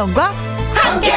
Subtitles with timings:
[0.00, 0.32] 김혜영과
[0.74, 1.12] 함께.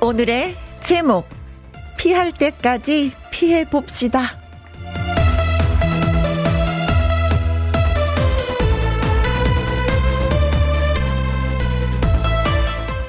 [0.00, 1.26] 오늘의 제목
[1.96, 4.36] 피할 때까지 피해 봅시다.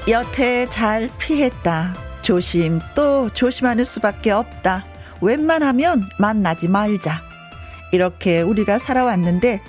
[0.08, 1.94] 여태 잘 피했다.
[2.22, 4.97] 조심 또 조심하는 수밖에 없다.
[5.20, 7.28] 웬만하면 만나지 말자.
[7.90, 9.60] 이렇게 우리가 살아왔는데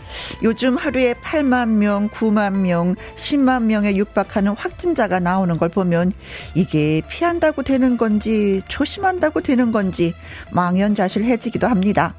[0.43, 6.11] 요즘 하루에 8만 명, 9만 명, 10만 명에 육박하는 확진자가 나오는 걸 보면
[6.53, 10.13] 이게 피한다고 되는 건지 조심한다고 되는 건지
[10.51, 12.13] 망연자실해지기도 합니다.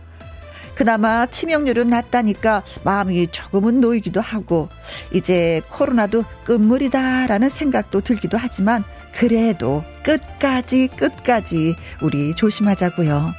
[0.74, 4.70] 그나마 치명률은 낮다니까 마음이 조금은 놓이기도 하고
[5.12, 13.32] 이제 코로나도 끝물이다라는 생각도 들기도 하지만 그래도 끝까지 끝까지 우리 조심하자고요.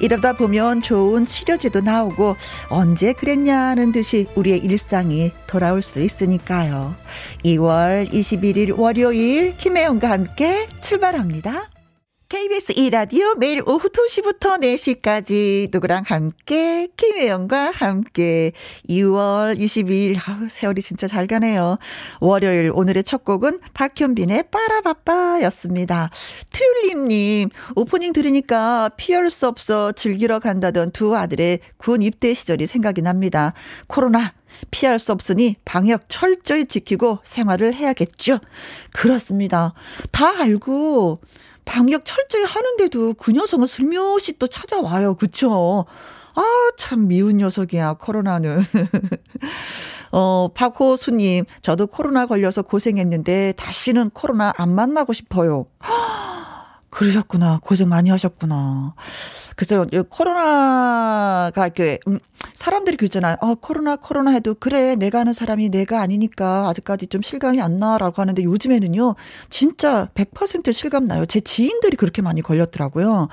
[0.00, 2.36] 이러다 보면 좋은 치료제도 나오고
[2.68, 6.94] 언제 그랬냐는 듯이 우리의 일상이 돌아올 수 있으니까요.
[7.44, 11.73] 2월 21일 월요일 김혜영과 함께 출발합니다.
[12.34, 18.50] KBS 2라디오 매일 오후 2시부터 4시까지 누구랑 함께 김혜영과 함께
[18.88, 21.78] 2월 22일 아우 세월이 진짜 잘 가네요.
[22.18, 26.10] 월요일 오늘의 첫 곡은 박현빈의 빠라바빠였습니다.
[26.50, 33.52] 튤립님 오프닝 들으니까 피할 수 없어 즐기러 간다던 두 아들의 군 입대 시절이 생각이 납니다.
[33.86, 34.32] 코로나
[34.72, 38.40] 피할 수 없으니 방역 철저히 지키고 생활을 해야겠죠.
[38.92, 39.72] 그렇습니다.
[40.10, 41.20] 다 알고
[41.64, 45.14] 방역 철저히 하는데도 그 녀석은 슬며시 또 찾아와요.
[45.14, 45.86] 그쵸?
[46.34, 46.42] 아,
[46.76, 48.58] 참 미운 녀석이야, 코로나는.
[50.12, 55.66] 어, 박호수님, 저도 코로나 걸려서 고생했는데 다시는 코로나 안 만나고 싶어요.
[56.90, 57.58] 그러셨구나.
[57.62, 58.94] 고생 많이 하셨구나.
[59.56, 62.20] 그래서 코로나가 이렇게 음,
[62.54, 63.36] 사람들이 그러잖아요.
[63.40, 68.20] 어, 코로나 코로나 해도 그래 내가 아는 사람이 내가 아니니까 아직까지 좀 실감이 안 나라고
[68.20, 69.14] 하는데 요즘에는요
[69.50, 71.26] 진짜 100% 실감 나요.
[71.26, 73.28] 제 지인들이 그렇게 많이 걸렸더라고요.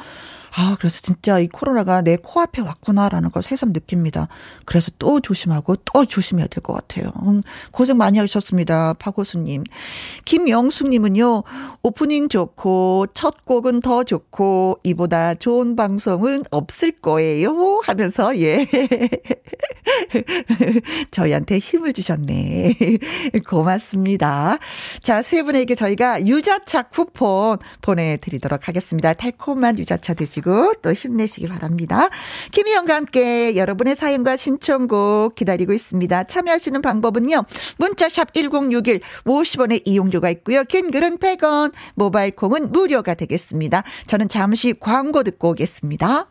[0.54, 4.28] 아, 그래서 진짜 이 코로나가 내 코앞에 왔구나라는 걸 새삼 느낍니다.
[4.66, 7.10] 그래서 또 조심하고 또 조심해야 될 것 같아요.
[7.24, 8.94] 음, 고생 많이 하셨습니다.
[9.00, 9.64] 파고수님.
[10.26, 11.44] 김영숙님은요,
[11.84, 17.80] 오프닝 좋고, 첫 곡은 더 좋고, 이보다 좋은 방송은 없을 거예요.
[17.86, 18.68] 하면서, 예.
[21.12, 22.76] 저희한테 힘을 주셨네.
[23.48, 24.58] 고맙습니다.
[25.02, 29.14] 자, 세 분에게 저희가 유자차 쿠폰 보내드리도록 하겠습니다.
[29.14, 32.08] 달콤한 유자차 드시고, 또 힘내시기 바랍니다.
[32.52, 36.24] 김희영과 함께 여러분의 사연과 신청곡 기다리고 있습니다.
[36.24, 37.44] 참여하시는 방법은요.
[37.78, 40.64] 문자샵 1061 50원의 이용료가 있고요.
[40.64, 43.84] 긴 글은 100원, 모바일 콩은 무료가 되겠습니다.
[44.08, 46.31] 저는 잠시 광고 듣고 오겠습니다.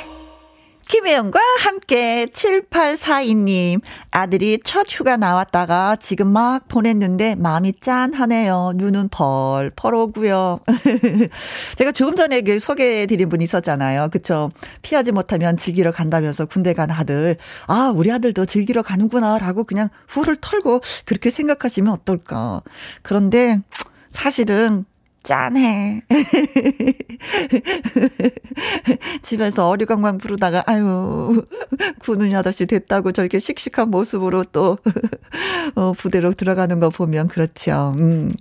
[0.91, 3.79] 김혜영과 함께 7842님
[4.11, 8.73] 아들이 첫 휴가 나왔다가 지금 막 보냈는데 마음이 짠하네요.
[8.75, 10.59] 눈은 벌펄 오고요.
[11.77, 14.09] 제가 조금 전에 그 소개해드린 분 있었잖아요.
[14.11, 14.51] 그쵸?
[14.81, 17.37] 피하지 못하면 즐기러 간다면서 군대 간 아들.
[17.67, 22.63] 아 우리 아들도 즐기러 가는구나 라고 그냥 후를 털고 그렇게 생각하시면 어떨까.
[23.01, 23.61] 그런데
[24.09, 24.83] 사실은
[25.23, 26.01] 짠해.
[29.21, 31.45] 집에서 어리광광 부르다가, 아유,
[31.99, 34.77] 구눈이 아저씨 됐다고 저렇게 씩씩한 모습으로 또,
[35.75, 37.93] 어, 부대로 들어가는 거 보면 그렇죠.
[37.97, 38.31] 음.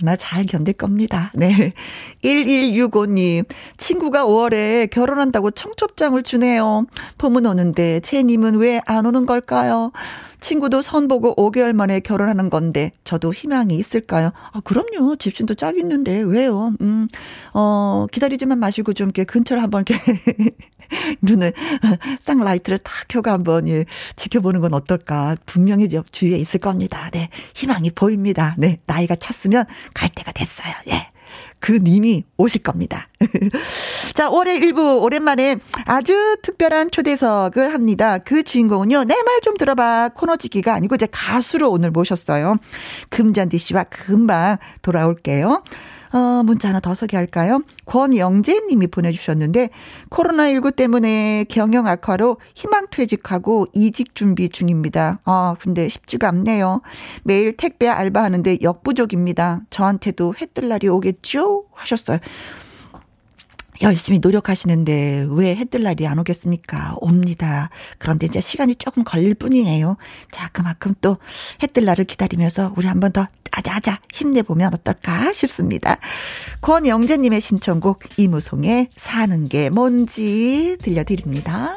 [0.00, 1.30] 그러나 잘 견딜 겁니다.
[1.34, 1.72] 네.
[2.24, 3.44] 1165님,
[3.76, 6.86] 친구가 5월에 결혼한다고 청첩장을 주네요.
[7.18, 9.92] 봄은 오는데, 채님은 왜 안 오는 걸까요?
[10.40, 14.32] 친구도 선 보고 5개월 만에 결혼하는 건데 저도 희망이 있을까요?
[14.52, 15.16] 아, 그럼요.
[15.16, 16.72] 집신도 짝 있는데 왜요?
[16.80, 17.08] 음,
[17.52, 20.02] 어, 기다리지만 마시고 좀 이렇게 근처를 한번 이렇게
[21.22, 21.52] 눈을
[22.20, 23.84] 쌍 라이트를 탁 켜고 한번 예,
[24.16, 25.36] 지켜보는 건 어떨까?
[25.46, 27.10] 분명히 주위에 있을 겁니다.
[27.12, 27.28] 네.
[27.54, 28.54] 희망이 보입니다.
[28.58, 28.78] 네.
[28.86, 29.64] 나이가 찼으면
[29.94, 30.72] 갈 때가 됐어요.
[30.90, 31.10] 예.
[31.60, 33.08] 그 님이 오실 겁니다.
[34.14, 38.16] 자, 올해 일부 오랜만에 아주 특별한 초대석을 합니다.
[38.18, 40.10] 그 주인공은요, 내 말 좀 들어봐.
[40.14, 42.56] 코너지기가 아니고 이제 가수로 오늘 모셨어요.
[43.10, 45.62] 금잔디 씨와 금방 돌아올게요.
[46.12, 47.62] 어, 문자 하나 더 소개할까요?
[47.86, 49.70] 권영재 님이 보내주셨는데,
[50.10, 55.20] 코로나19 때문에 경영 악화로 희망퇴직하고 이직 준비 중입니다.
[55.24, 56.82] 아, 근데 쉽지가 않네요.
[57.22, 59.62] 매일 택배 알바하는데 역부족입니다.
[59.70, 61.64] 저한테도 해뜰 날이 오겠죠?
[61.74, 62.18] 하셨어요.
[63.82, 66.96] 열심히 노력하시는데 왜 해뜰 날이 안 오겠습니까?
[67.00, 67.70] 옵니다.
[67.98, 69.96] 그런데 이제 시간이 조금 걸릴 뿐이에요.
[70.30, 71.16] 자, 그만큼 또
[71.62, 75.96] 해뜰 날을 기다리면서 우리 한 번 더 아자아자 힘내보면 어떨까 싶습니다.
[76.60, 81.76] 권영재님의 신청곡 이무송의 사는 게 뭔지 들려드립니다.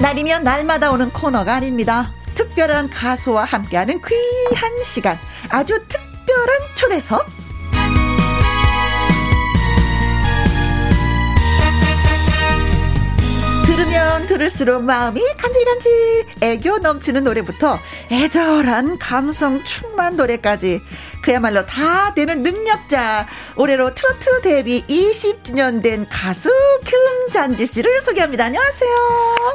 [0.00, 2.12] 날이면 날마다 오는 코너가 아닙니다.
[2.40, 5.18] 특별한 가수와 함께하는 귀한 시간.
[5.50, 7.26] 아주 특별한 초대석.
[13.66, 17.78] 들으면 들을수록 마음이 간질간질 애교 넘치는 노래부터
[18.10, 20.80] 애절한 감성 충만 노래까지
[21.22, 23.26] 그야말로 다 되는 능력자.
[23.56, 26.48] 올해로 트로트 데뷔 20주년 된 가수
[26.86, 28.46] 금잔디 씨를 소개합니다.
[28.46, 28.90] 안녕하세요.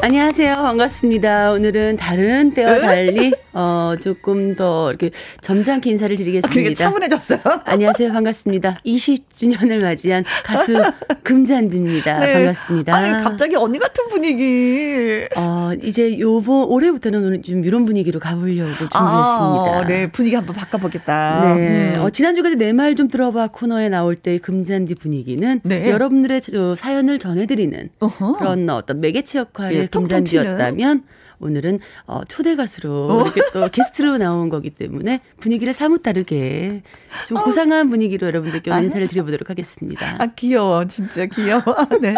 [0.01, 0.53] 안녕하세요.
[0.53, 1.51] 반갑습니다.
[1.53, 5.09] 오늘은 다른 때와 달리 어 조금 더 이렇게
[5.41, 6.73] 점잖게 인사를 드리겠습니다.
[6.75, 7.39] 차분해졌어요.
[7.63, 8.11] 안녕하세요.
[8.13, 8.79] 반갑습니다.
[8.85, 10.73] 20주년을 맞이한 가수
[11.23, 12.19] 금잔디입니다.
[12.19, 12.33] 네.
[12.33, 12.93] 반갑습니다.
[12.95, 15.25] 아니 갑자기 언니 같은 분위기.
[15.35, 18.99] 어 이제 요번 올해부터는 좀 이런 분위기로 가보려고 준비했습니다.
[18.99, 21.54] 아, 네 분위기 한번 바꿔보겠다.
[21.54, 21.54] 네.
[21.57, 21.93] 네.
[21.95, 22.01] 음.
[22.01, 25.89] 어, 지난주까지 내 말 좀 들어봐 코너에 나올 때 금잔디 분위기는 네.
[25.89, 26.41] 여러분들의
[26.77, 28.37] 사연을 전해드리는 어허.
[28.37, 31.03] 그런 어떤 매개체 역할의 예, 금잔디였다면
[31.45, 33.21] 오늘은 어, 초대 가수로 어.
[33.21, 36.81] 이렇게 또 게스트로 나온 거기 때문에 분위기를 사뭇 다르게
[37.27, 37.43] 좀 어.
[37.43, 40.15] 고상한 분위기로 여러분들께 인사를 드려보도록 하겠습니다.
[40.19, 41.63] 아 귀여워 진짜 귀여워.
[42.01, 42.15] 네.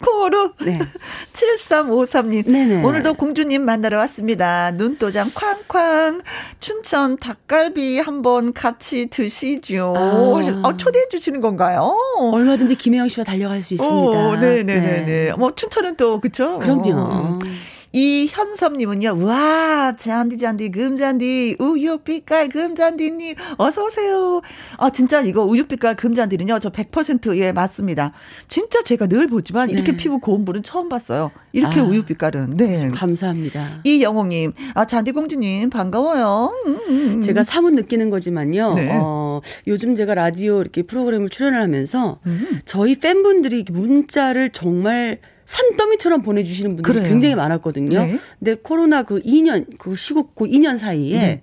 [0.00, 0.78] 콩으로 네.
[1.32, 2.50] 7353님.
[2.50, 2.82] 네네.
[2.82, 4.70] 오늘도 공주님 만나러 왔습니다.
[4.72, 6.22] 눈도장 쾅쾅.
[6.60, 9.94] 춘천 닭갈비 한번 같이 드시죠.
[9.96, 10.68] 아.
[10.68, 11.96] 어, 초대해 주시는 건가요?
[12.18, 14.36] 얼마든지 김혜영 씨와 달려갈 수 있습니다.
[14.40, 15.04] 네네네.
[15.04, 15.32] 네.
[15.32, 16.58] 뭐 춘천은 또 그쵸?
[16.58, 16.92] 그럼요.
[16.94, 17.38] 어.
[17.94, 24.42] 이현섭님은요, 와, 잔디, 잔디, 금잔디, 우유빛깔 금잔디님, 어서오세요.
[24.78, 28.10] 아, 진짜 이거 우유빛깔 금잔디는요, 저 100% 예, 맞습니다.
[28.48, 29.96] 진짜 제가 늘 보지만 이렇게 네.
[29.96, 31.30] 피부 고운 분은 처음 봤어요.
[31.52, 32.56] 이렇게 아, 우유빛깔은.
[32.56, 32.90] 네.
[32.90, 33.82] 감사합니다.
[33.84, 36.52] 이영옥님, 아, 잔디공주님, 반가워요.
[36.66, 37.20] 음, 음, 음.
[37.22, 38.90] 제가 사뭇 느끼는 거지만요, 네.
[39.00, 42.60] 어, 요즘 제가 라디오 이렇게 프로그램을 출연을 하면서 음.
[42.64, 47.08] 저희 팬분들이 문자를 정말 산더미처럼 보내주시는 분들이 그래요.
[47.10, 48.06] 굉장히 많았거든요.
[48.06, 48.18] 네.
[48.38, 51.40] 근데 코로나 그 2년, 그 시국 그 2년 사이에 네.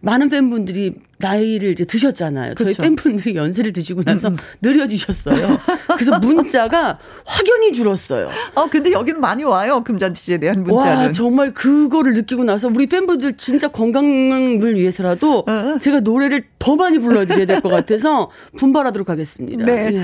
[0.00, 2.54] 많은 팬분들이 나이를 이제 드셨잖아요.
[2.54, 2.76] 그렇죠.
[2.76, 4.32] 저희 팬분들이 연세를 드시고 나서 음.
[4.34, 4.36] 음.
[4.62, 5.58] 느려지셨어요.
[5.94, 8.30] 그래서 문자가 확연히 줄었어요.
[8.54, 9.82] 어, 근데 여기는 많이 와요.
[9.84, 11.06] 금잔디 씨에 대한 문자는.
[11.06, 15.78] 와, 정말 그거를 느끼고 나서 우리 팬분들 진짜 건강을 위해서라도 어, 어.
[15.80, 19.64] 제가 노래를 더 많이 불러드려야 될 것 같아서 분발하도록 하겠습니다.
[19.64, 19.90] 네.
[19.94, 20.02] 예.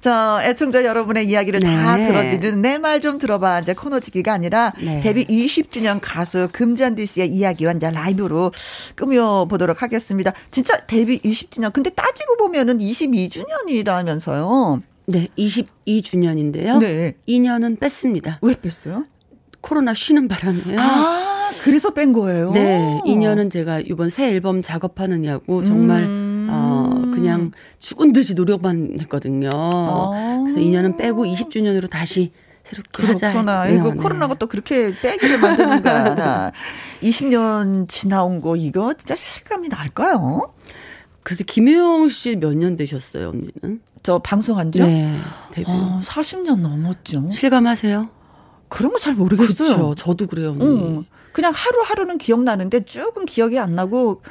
[0.00, 1.74] 자, 애청자 여러분의 이야기를 네.
[1.76, 3.60] 다 들어드리는 내 말 좀 들어봐.
[3.60, 5.00] 이제 코너지기가 아니라 네.
[5.00, 8.50] 데뷔 20주년 가수 금잔디 씨의 이야기와 이제 라이브로
[8.96, 10.32] 꾸며보도록 하겠습니다.
[10.56, 11.70] 진짜 데뷔 20주년.
[11.70, 14.80] 근데 따지고 보면은 22주년이라면서요.
[15.04, 16.78] 네, 22주년인데요.
[16.78, 17.12] 네.
[17.28, 18.38] 2년은 뺐습니다.
[18.40, 19.04] 왜 뺐어요?
[19.60, 20.80] 코로나 쉬는 바람에요.
[20.80, 22.52] 아, 그래서 뺀 거예요?
[22.52, 26.48] 네, 2년은 제가 이번 새 앨범 작업하느냐고 정말, 음.
[26.50, 29.50] 어, 그냥 죽은 듯이 노력만 했거든요.
[29.52, 30.40] 아.
[30.42, 32.32] 그래서 2년은 빼고 20주년으로 다시
[32.64, 33.68] 새롭게 그렇구나.
[33.68, 33.96] 이거 네.
[33.96, 36.52] 코로나가 또 그렇게 빼기를 만드는가.
[37.02, 40.52] 20년 지나온 거 이거 진짜 실감이 날까요?
[41.22, 43.80] 그래서 김혜영 씨 몇 년 되셨어요, 언니는?
[44.02, 44.80] 저 방송한 지?
[44.80, 45.18] 네.
[45.52, 45.66] 데뷔.
[45.68, 47.30] 아, 40년 넘었죠.
[47.32, 48.08] 실감하세요?
[48.68, 49.76] 그런 거 잘 모르겠어요.
[49.76, 49.94] 그렇죠.
[49.96, 50.50] 저도 그래요.
[50.58, 50.98] 언니.
[50.98, 54.22] 어, 그냥 하루하루는 기억나는데 조금 기억이 안 나고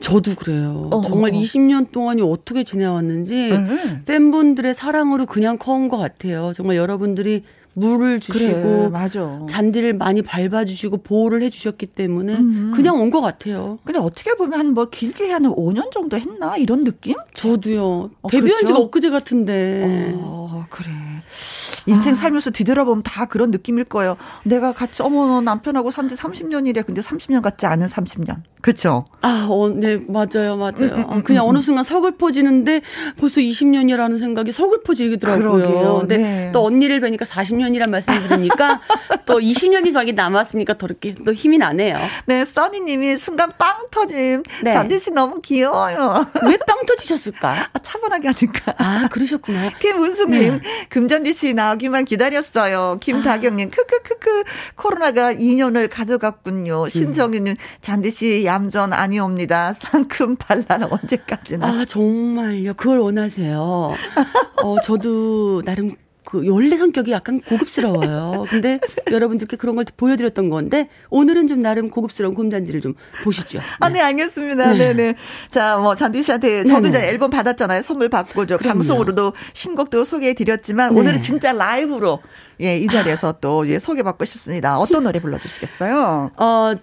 [0.00, 0.88] 저도 그래요.
[0.90, 1.34] 어, 정말 어.
[1.38, 4.02] 20년 동안이 어떻게 지내왔는지 네.
[4.06, 6.52] 팬분들의 사랑으로 그냥 커온 것 같아요.
[6.54, 8.88] 정말 여러분들이 물을 주시고 그래,
[9.48, 12.72] 잔디를 많이 밟아주시고 보호를 해주셨기 때문에 음.
[12.74, 13.78] 그냥 온 것 같아요.
[13.84, 17.14] 근데 어떻게 보면 한 뭐 길게 한 5년 정도 했나 이런 느낌?
[17.34, 18.10] 저도요.
[18.22, 18.66] 어, 데뷔한 그렇죠?
[18.66, 20.12] 지가 엊그제 같은데.
[20.16, 20.90] 어, 그래.
[21.86, 22.14] 인생 아.
[22.14, 24.16] 살면서 뒤돌아보면 다 그런 느낌일 거예요.
[24.44, 26.84] 내가 같이 어머 남편하고 산지 30년이래.
[26.86, 28.42] 근데 30년 같지 않은 30년.
[28.62, 29.06] 그렇죠.
[29.22, 31.06] 아, 어, 네, 맞아요, 맞아요.
[31.08, 32.80] 아, 그냥 어느 순간 서글퍼지는데
[33.18, 35.52] 벌써 20년이라는 생각이 서글퍼지더라고요.
[35.52, 35.98] 그러게요.
[36.00, 36.50] 근데 네.
[36.52, 38.80] 또 언니를 뵈니까 40년이란 말씀을 들으니까
[39.26, 41.98] 또 20년이 저기 남았으니까 더 이렇게 또 힘이 나네요.
[42.26, 44.42] 네, 써니님이 순간 빵 터짐.
[44.62, 44.72] 네.
[44.72, 46.26] 잔디 씨 너무 귀여워요.
[46.46, 47.68] 왜 빵 터지셨을까?
[47.72, 48.74] 아, 차분하게 하니까.
[48.78, 49.70] 아, 그러셨구나.
[49.78, 50.86] 김은숙님, 네.
[50.88, 52.96] 금잔디 씨 나오기만 기다렸어요.
[53.00, 53.70] 김다경님, 아.
[53.70, 54.44] 크크크크.
[54.76, 56.88] 코로나가 2년을 가져갔군요.
[56.88, 59.74] 신정희님, 잔디 씨 얌전 아니옵니다.
[59.74, 61.66] 상큼 반란 언제까지나.
[61.66, 62.74] 아, 정말요.
[62.74, 63.60] 그걸 원하세요.
[64.62, 65.94] 어, 저도 나름
[66.30, 68.44] 그 원래 성격이 약간 고급스러워요.
[68.48, 68.78] 근데
[69.10, 72.94] 여러분들께 그런 걸 보여드렸던 건데 오늘은 좀 나름 고급스러운 곰잔지를 좀
[73.24, 73.58] 보시죠.
[73.58, 73.64] 네.
[73.80, 74.74] 아, 네, 알겠습니다.
[74.74, 75.14] 네, 네.
[75.48, 76.98] 자, 뭐 잔디 씨한테 저도 네네.
[76.98, 77.82] 이제 앨범 받았잖아요.
[77.82, 81.00] 선물 받고 저 방송으로도 신곡도 소개해 드렸지만 네.
[81.00, 82.20] 오늘은 진짜 라이브로
[82.60, 84.78] 예, 이 자리에서 또 예, 소개받고 싶습니다.
[84.78, 86.30] 어떤 노래 불러 주시겠어요?
[86.36, 86.74] 어,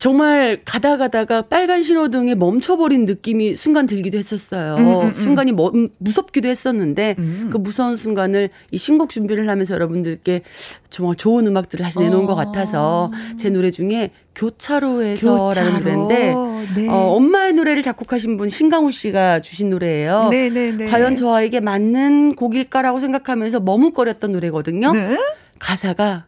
[0.00, 4.76] 정말 가다 가다가 빨간 신호등에 멈춰버린 느낌이 순간 들기도 했었어요.
[4.76, 5.14] 음, 음, 음.
[5.14, 7.50] 순간이 뭐, 무섭기도 했었는데 음.
[7.52, 10.40] 그 무서운 순간을 이 신곡 준비를 하면서 여러분들께
[10.88, 12.26] 정말 좋은 음악들을 다시 내놓은 어.
[12.26, 15.78] 것 같아서 제 노래 중에 교차로에서라는 교차로.
[15.80, 16.34] 노래인데
[16.80, 16.88] 네.
[16.88, 20.28] 어, 엄마의 노래를 작곡하신 분 신강우 씨가 주신 노래예요.
[20.30, 20.70] 네네네.
[20.70, 20.90] 네, 네.
[20.90, 24.92] 과연 저에게 맞는 곡일까라고 생각하면서 머뭇거렸던 노래거든요.
[24.92, 25.18] 네?
[25.58, 26.24] 가사가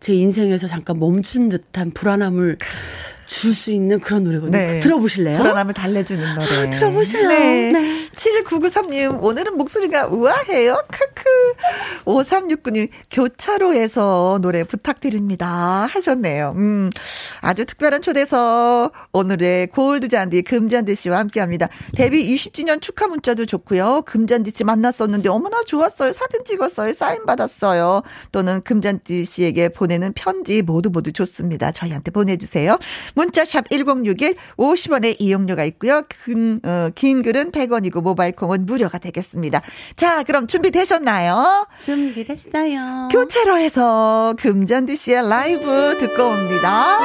[0.00, 2.58] 제 인생에서 잠깐 멈춘 듯한 불안함을
[3.32, 4.56] 줄 수 있는 그런 노래거든요.
[4.56, 4.80] 네.
[4.80, 5.38] 들어보실래요?
[5.38, 6.46] 불안함을 달래주는 노래.
[6.46, 7.28] 아, 들어보세요.
[7.28, 7.72] 네.
[7.72, 8.08] 네.
[8.14, 10.82] 7993님, 오늘은 목소리가 우아해요.
[10.90, 11.24] 크크.
[12.04, 15.86] 5369님, 교차로에서 노래 부탁드립니다.
[15.90, 16.52] 하셨네요.
[16.56, 16.90] 음,
[17.40, 18.92] 아주 특별한 초대석.
[19.12, 21.68] 오늘의 골드잔디, 금잔디 씨와 함께 합니다.
[21.94, 24.02] 데뷔 20주년 축하 문자도 좋고요.
[24.06, 26.12] 금잔디 씨 만났었는데, 어머나 좋았어요.
[26.12, 26.92] 사진 찍었어요.
[26.92, 28.02] 사인 받았어요.
[28.30, 31.72] 또는 금잔디 씨에게 보내는 편지 모두 모두 좋습니다.
[31.72, 32.78] 저희한테 보내주세요.
[33.22, 36.02] 문자샵 1061 50원의 이용료가 있고요.
[36.24, 39.60] 긴, 어, 긴 글은 100원이고 모바일 콩은 무료가 되겠습니다.
[39.96, 41.68] 자, 그럼 준비되셨나요?
[41.78, 43.08] 준비됐어요.
[43.12, 46.98] 교차로에서 금잔디 씨의 라이브 듣고 옵니다.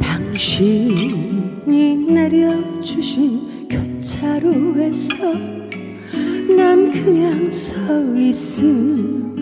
[0.00, 5.14] 당신이 내려주신 교차로에서
[6.56, 9.34] 난 그냥 서 있습니다.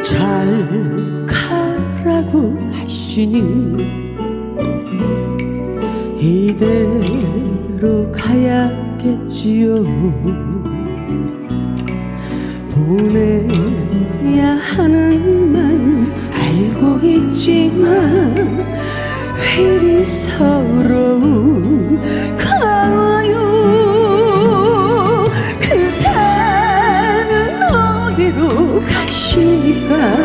[0.00, 4.03] 잘 가라고 하시니
[6.24, 9.84] 이대로 가야겠지요.
[12.72, 18.34] 보내야 하는 만 알고 있지만
[19.38, 22.00] 왜 이리 서러운
[22.38, 23.34] 가요.
[25.60, 27.32] 그대는
[27.70, 30.23] 어디로 가십니까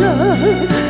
[0.00, 0.89] 혼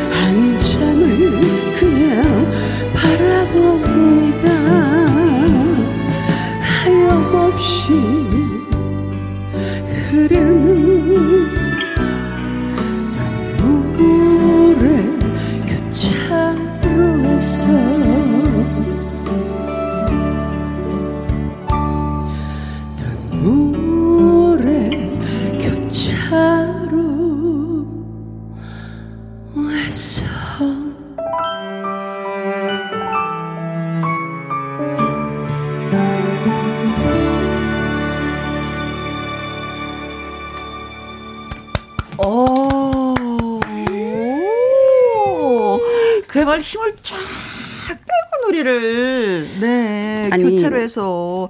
[47.88, 51.49] 빼고 놀이를 네 아니, 교체로 해서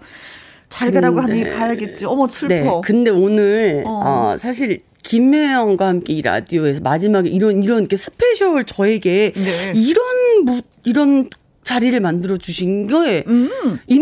[0.68, 2.04] 잘 가라고 하니 가야겠지.
[2.06, 2.54] 어머 슬퍼.
[2.54, 8.64] 네, 근데 오늘 어, 어 사실 김혜영과 함께 이 라디오에서 마지막에 이런 이런 게 스페셜
[8.64, 9.72] 저에게 네.
[9.75, 10.04] 이런
[10.44, 11.28] 무, 이런
[11.62, 13.50] 자리를 만들어 주신 게이 음.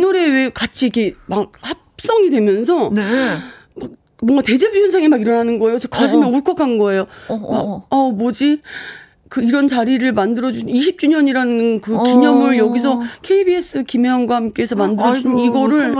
[0.01, 3.03] 노래 왜 같이 이렇게 막 합성이 되면서 네.
[4.21, 5.79] 뭔가 대자뷰 현상이 막 일어나는 거예요.
[5.79, 6.29] 저 가슴이 어.
[6.29, 7.07] 울컥한 거예요.
[7.29, 8.61] 어, 어, 막, 어 뭐지?
[9.29, 12.57] 그 이런 자리를 만들어준 20주년이라는 그 기념을 어.
[12.67, 15.95] 여기서 KBS 김혜영과 함께해서 만들어준 아이고, 이거를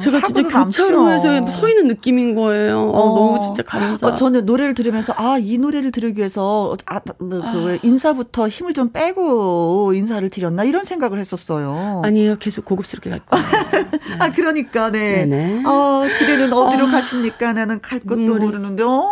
[0.00, 2.78] 제가 진짜 교차로에서 서 있는 느낌인 거예요.
[2.80, 3.14] 어, 어.
[3.14, 4.06] 너무 진짜 감사.
[4.08, 7.78] 어, 저는 노래를 들으면서 아 이 노래를 들으기 위해서 아, 뭐, 그 아.
[7.82, 12.02] 인사부터 힘을 좀 빼고 인사를 드렸나 이런 생각을 했었어요.
[12.04, 13.44] 아니에요, 계속 고급스럽게 갈 거예요.
[13.70, 13.86] 네.
[14.18, 15.24] 아 그러니까 네.
[15.26, 15.62] 네네.
[15.66, 16.90] 어 그대는 어디로 아.
[16.90, 17.52] 가십니까?
[17.52, 18.44] 나는 갈 것도 눈물이.
[18.44, 18.82] 모르는데.
[18.82, 19.10] 어.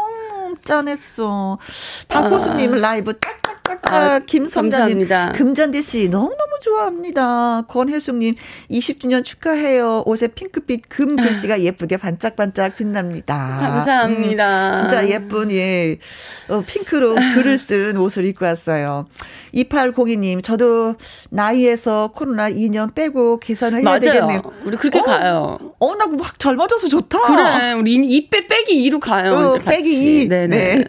[0.65, 1.59] 짠했어.
[2.09, 2.77] 박호수님 아.
[2.79, 7.63] 라이브 딱딱딱 아, 김성자님 금잔디 씨 너무너무 좋아합니다.
[7.69, 8.35] 권혜숙님
[8.71, 10.03] 20주년 축하해요.
[10.07, 13.59] 옷에 핑크빛 금 글씨가 예쁘게 반짝반짝 빛납니다.
[13.61, 14.71] 감사합니다.
[14.71, 15.99] 음, 진짜 예쁜 예
[16.49, 19.07] 어, 핑크로 글을 쓴 옷을 입고 왔어요.
[19.55, 20.95] 2802님 저도
[21.31, 24.01] 나이에서 코로나 2년 빼고 계산을 해야 맞아요.
[24.01, 24.43] 되겠네요.
[24.65, 25.59] 우리 그렇게 어, 가요.
[25.79, 27.19] 어나막 젊어져서 좋다.
[27.27, 29.35] 그래 우리 이빼 빼기 2로 가요.
[29.35, 30.29] 어, 빼기 2.
[30.29, 30.47] 네네.
[30.57, 30.85] 네.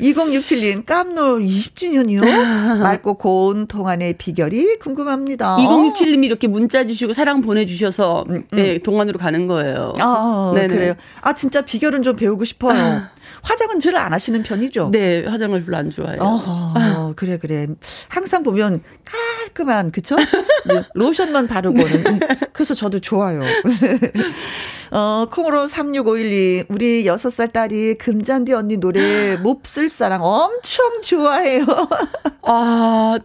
[0.00, 2.20] 2067님 깜놀 20주년이요?
[2.82, 5.56] 맑고 고운 동안의 비결이 궁금합니다.
[5.58, 8.56] 2067님이 이렇게 문자 주시고 사랑 보내주셔서 음, 음.
[8.56, 9.94] 네, 동안으로 가는 거예요.
[9.98, 10.68] 아, 네네.
[10.68, 10.94] 그래요.
[11.20, 13.02] 아 진짜 비결은 좀 배우고 싶어요.
[13.42, 14.90] 화장은 잘 안 하시는 편이죠?
[14.92, 16.20] 네, 화장을 별로 안 좋아해요.
[16.22, 17.66] 어, 그래, 그래.
[18.08, 20.16] 항상 보면 깔끔한, 그쵸?
[20.16, 20.24] 네,
[20.94, 22.20] 로션만 바르고는.
[22.52, 23.42] 그래서 저도 좋아요.
[24.92, 26.64] 어, 콩으로 36512.
[26.68, 31.64] 우리 6살 딸이 금잔디 언니 노래 몹쓸 사랑 엄청 좋아해요.
[32.42, 33.18] 아,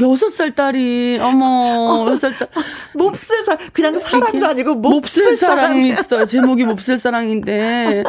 [0.00, 2.48] 여섯 살 딸이 어머 여섯 살
[2.94, 8.02] 몹쓸 사 그냥 사랑도 아니고 몹쓸, 몹쓸 사랑이 있어 제목이 몹쓸 사랑인데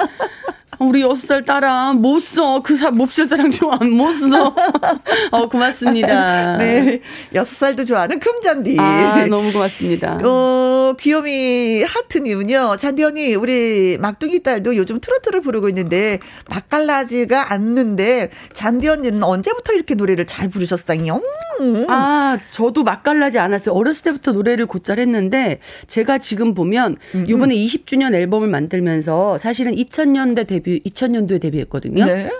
[0.79, 2.61] 우리 여섯 살 딸아 못 써.
[2.61, 3.77] 그 사, 몹쓸 사랑 좋아.
[3.77, 4.55] 못 써.
[5.31, 6.57] 어, 고맙습니다.
[6.57, 7.01] 네.
[7.35, 8.77] 여섯 살도 좋아하는 금잔디.
[8.79, 10.19] 아, 너무 고맙습니다.
[10.23, 12.77] 어, 귀요미 하트님은요.
[12.77, 19.93] 잔디 언니, 우리 막둥이 딸도 요즘 트로트를 부르고 있는데, 맛깔나지가 않는데, 잔디 언니는 언제부터 이렇게
[19.95, 21.21] 노래를 잘 부르셨어요?
[21.59, 21.85] 음.
[21.89, 23.75] 아, 저도 맛깔나지 않았어요.
[23.75, 27.29] 어렸을 때부터 노래를 곧잘 했는데, 제가 지금 보면, 음, 음.
[27.29, 32.05] 요번에 20주년 앨범을 만들면서, 사실은 2000년대 데뷔 데뷔 2000년도에 데뷔했거든요.
[32.05, 32.31] 네.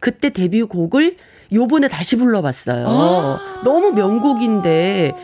[0.00, 1.16] 그때 데뷔곡을
[1.52, 2.86] 요번에 다시 불러봤어요.
[2.88, 5.14] 아~ 너무 명곡인데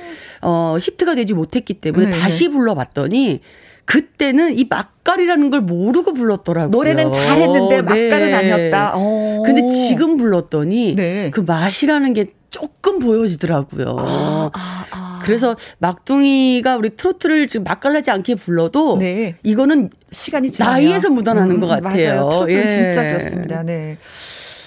[0.42, 2.18] 어 히트가 되지 못했기 때문에 네.
[2.18, 3.40] 다시 불러봤더니
[3.84, 6.70] 그때는 이 막갈이라는 걸 모르고 불렀더라고요.
[6.70, 8.34] 노래는 잘했는데 막갈은 네.
[8.34, 8.96] 아니었다.
[8.96, 9.42] 오.
[9.44, 11.30] 근데 지금 불렀더니 네.
[11.30, 13.96] 그 맛이라는 게 조금 보여지더라고요.
[13.98, 15.11] 아, 아, 아.
[15.22, 19.36] 그래서 막둥이가 우리 트로트를 지금 맛깔나지 않게 불러도 네.
[19.42, 20.74] 이거는 시간이 지나면.
[20.74, 22.26] 나이에서 묻어나는 음, 것 같아요.
[22.26, 22.30] 맞아요.
[22.30, 22.68] 트로트는 예.
[22.68, 23.62] 진짜 그렇습니다.
[23.62, 23.98] 네.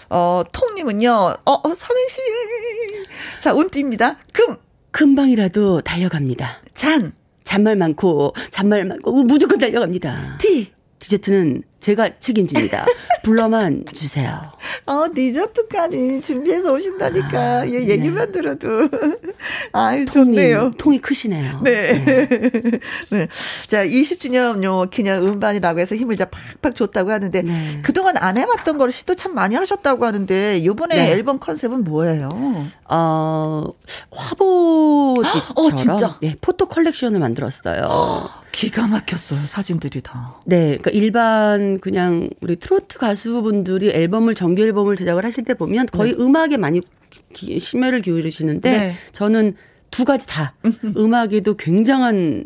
[0.10, 2.20] 어, 톰님은요, 어, 어 삼행시.
[3.40, 4.18] 자, 운띠입니다.
[4.34, 4.58] 금.
[4.92, 6.62] 금방이라도 달려갑니다.
[6.74, 7.14] 잔.
[7.44, 10.38] 잔말 많고, 잔말 많고, 무조건 달려갑니다.
[10.40, 10.72] 티.
[11.00, 12.88] 디저트는 제가 책임집니다.
[13.22, 14.42] 불러만 주세요.
[14.88, 17.40] 어, 디저트까지 준비해서 오신다니까.
[17.40, 18.32] 아, 예, 얘기만 네.
[18.32, 18.90] 들어도.
[19.72, 20.72] 아유, 좋네요.
[20.80, 21.62] 통이 크시네요.
[21.64, 22.04] 네.
[22.04, 22.28] 네.
[23.12, 23.28] 네.
[23.68, 27.82] 자, 20주년 요 기념 음반이라고 해서 힘을 자 팍팍 줬다고 하는데, 네.
[27.84, 31.12] 그동안 안 해봤던 걸 시도 참 많이 하셨다고 하는데, 요번에 네.
[31.12, 32.30] 앨범 컨셉은 뭐예요?
[32.90, 33.64] 어,
[34.10, 36.02] 화보집처럼.
[36.04, 38.28] 어, 네, photo collection을 만들었어요.
[38.56, 40.38] 기가 막혔어요, 사진들이 다.
[40.46, 46.12] 네, 그러니까 일반 그냥 우리 트로트 가수분들이 앨범을 정규 앨범을 제작을 하실 때 보면 거의
[46.12, 46.24] 네.
[46.24, 46.82] 음악에 많이
[47.34, 48.96] 기, 심혈을 기울이시는데 네.
[49.12, 49.56] 저는
[49.92, 50.56] 두 가지 다
[50.98, 52.46] 음악에도 굉장한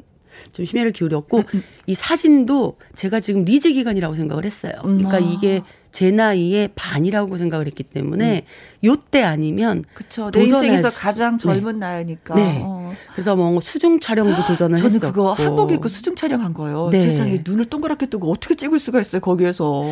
[0.53, 1.43] 좀 심혈을 기울였고.
[1.85, 4.73] 이 사진도 제가 지금 리즈 기간이라고 생각을 했어요.
[4.81, 5.31] 그러니까 음.
[5.31, 5.61] 이게
[5.91, 8.87] 제 나이의 반이라고 생각을 했기 때문에 음.
[8.87, 10.29] 요때 아니면 그쵸.
[10.31, 11.43] 내 인생에서 가장 네.
[11.43, 11.85] 젊은 네.
[11.85, 12.35] 나이니까.
[12.35, 12.61] 네.
[12.63, 12.78] 어.
[13.13, 15.13] 그래서 뭐 수중 촬영도 도전을 저는 했었고.
[15.13, 16.89] 그거 한복 입고 수중 촬영한 거예요.
[16.91, 17.01] 네.
[17.01, 19.83] 세상에 눈을 동그랗게 뜨고 어떻게 찍을 수가 있어요 거기에서.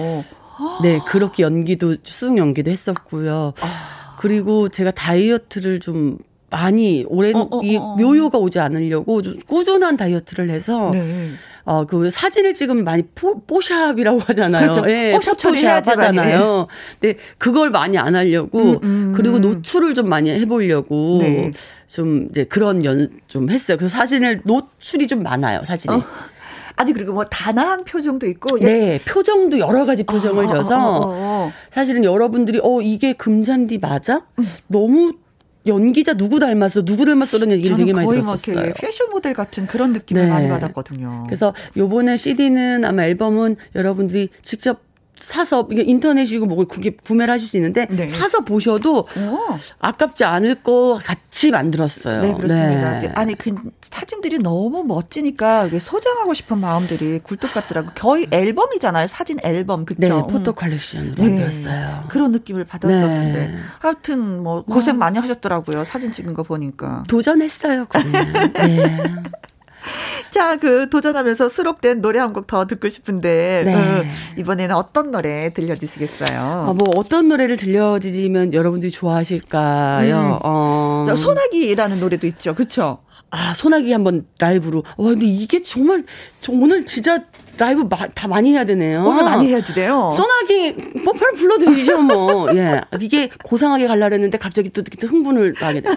[0.82, 3.54] 네, 그렇게 연기도 수중 연기도 했었고요.
[3.62, 4.16] 아.
[4.20, 6.18] 그리고 제가 다이어트를 좀
[6.50, 7.96] 많이 오랜 어, 어, 이 어, 어.
[7.98, 11.32] 묘요가 오지 않으려고 좀 꾸준한 다이어트를 해서 네.
[11.68, 14.72] 어, 그 사진을 찍으면 많이 포, 뽀샵이라고 하잖아요.
[14.72, 14.90] 그렇죠.
[14.90, 16.68] 예, 뽀샵 처리해야 하잖아요.
[16.98, 19.14] 근데 그걸 많이 안 하려고 음, 음.
[19.14, 21.52] 그리고 노출을 좀 많이 해보려고 네.
[21.88, 23.76] 좀 이제 그런 연 좀 했어요.
[23.78, 25.62] 그래서 사진을 노출이 좀 많아요.
[25.66, 25.94] 사진이.
[25.94, 26.02] 어.
[26.78, 31.14] 아니 그리고 뭐 단아한 표정도 있고 네 표정도 여러 가지 표정을 어, 줘서 어, 어,
[31.16, 34.22] 어, 사실은 여러분들이 어 이게 금잔디 맞아?
[34.40, 34.46] 음.
[34.68, 35.14] 너무
[35.68, 38.56] 연기자 누구 닮았어, 누구 닮았어 이런 얘기를 되게 많이 들었었어요.
[38.56, 40.30] 거의 패션 모델 같은 그런 느낌을 네.
[40.30, 41.24] 많이 받았거든요.
[41.28, 44.87] 그래서 요번에 CD는 아마 앨범은 여러분들이 직접
[45.18, 48.08] 사서 이게 인터넷이고 뭐 그게 구매를 하실 수 있는데 네.
[48.08, 49.58] 사서 보셔도 오.
[49.80, 52.22] 아깝지 않을 것 같이 만들었어요.
[52.22, 53.00] 네 그렇습니다.
[53.00, 53.12] 네.
[53.16, 57.92] 아니 그 사진들이 너무 멋지니까 소장하고 싶은 마음들이 굴뚝 같더라고.
[57.96, 59.08] 거의 앨범이잖아요.
[59.08, 60.00] 사진 앨범 그쵸?
[60.00, 61.30] 네 photo collection으로 네.
[61.30, 62.04] 만들었어요.
[62.10, 63.56] 그런 느낌을 받았었는데 네.
[63.80, 65.06] 하여튼 뭐 고생 뭐.
[65.06, 65.84] 많이 하셨더라고요.
[65.86, 67.88] 사진 찍은 거 보니까 도전했어요.
[68.54, 68.98] 네.
[70.32, 73.73] 자, 그 도전하면서 수록된 노래 한 곡 더 듣고 싶은데 네.
[73.76, 74.06] 어,
[74.38, 76.39] 이번에는 어떤 노래 들려주시겠어요?
[76.39, 80.17] 아, 뭐 어떤 노래를 들려드리면 여러분들이 좋아하실까요?
[80.19, 80.39] 음.
[80.43, 81.15] 어.
[81.15, 83.00] 소나기라는 노래도 있죠, 그렇죠?
[83.32, 84.84] 아, 소나기 한번 라이브로.
[84.97, 86.04] 와, 근데 이게 정말
[86.50, 87.23] 오늘 진짜
[87.58, 89.04] 라이브 마, 다 많이 해야 되네요.
[89.04, 90.13] 오늘 많이 해야지 돼요.
[90.15, 92.48] 소나기 뭐 바로 불러드리죠 뭐.
[92.56, 92.82] 예.
[93.00, 95.89] 이게 고상하게 갈라 그랬는데 갑자기 또, 또 흥분을 하게 돼.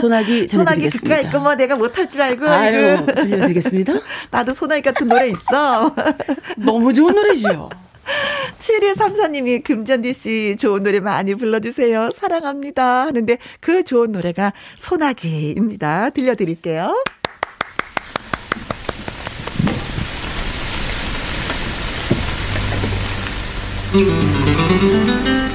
[0.00, 2.46] 소나기 소나기 그까 있고 뭐 내가 못할 줄 알고.
[2.48, 3.94] 아유, 들려드리겠습니다.
[4.30, 5.94] 나도 소나기 같은 노래 있어.
[6.56, 7.70] 너무 좋은 노래죠.
[8.58, 12.10] 7134님이 금잔디 씨 좋은 노래 많이 불러주세요.
[12.10, 13.06] 사랑합니다.
[13.06, 16.10] 하는데 그 좋은 노래가 소나기입니다.
[16.10, 16.94] 들려드릴게요.
[23.90, 25.47] 남자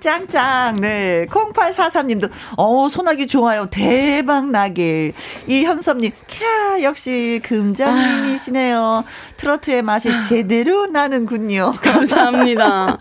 [0.00, 0.80] 짱, 짱, 짱, 짱.
[0.80, 1.26] 네.
[1.30, 3.68] 0843님도, 어, 소나기 좋아요.
[3.70, 5.12] 대박 나길.
[5.46, 9.04] 이현섭님, 캬, 역시 금장님이시네요.
[9.38, 11.72] 트로트의 맛이 제대로 나는군요.
[11.80, 12.98] 감사합니다.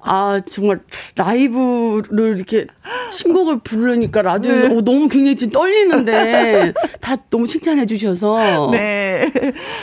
[0.00, 0.80] 아, 정말
[1.16, 2.66] 라이브를 이렇게
[3.10, 4.66] 신곡을 부르니까 라디오 네.
[4.66, 8.68] 어, 너무 굉장히 지금 떨리는데 다 너무 칭찬해 주셔서.
[8.70, 9.30] 네.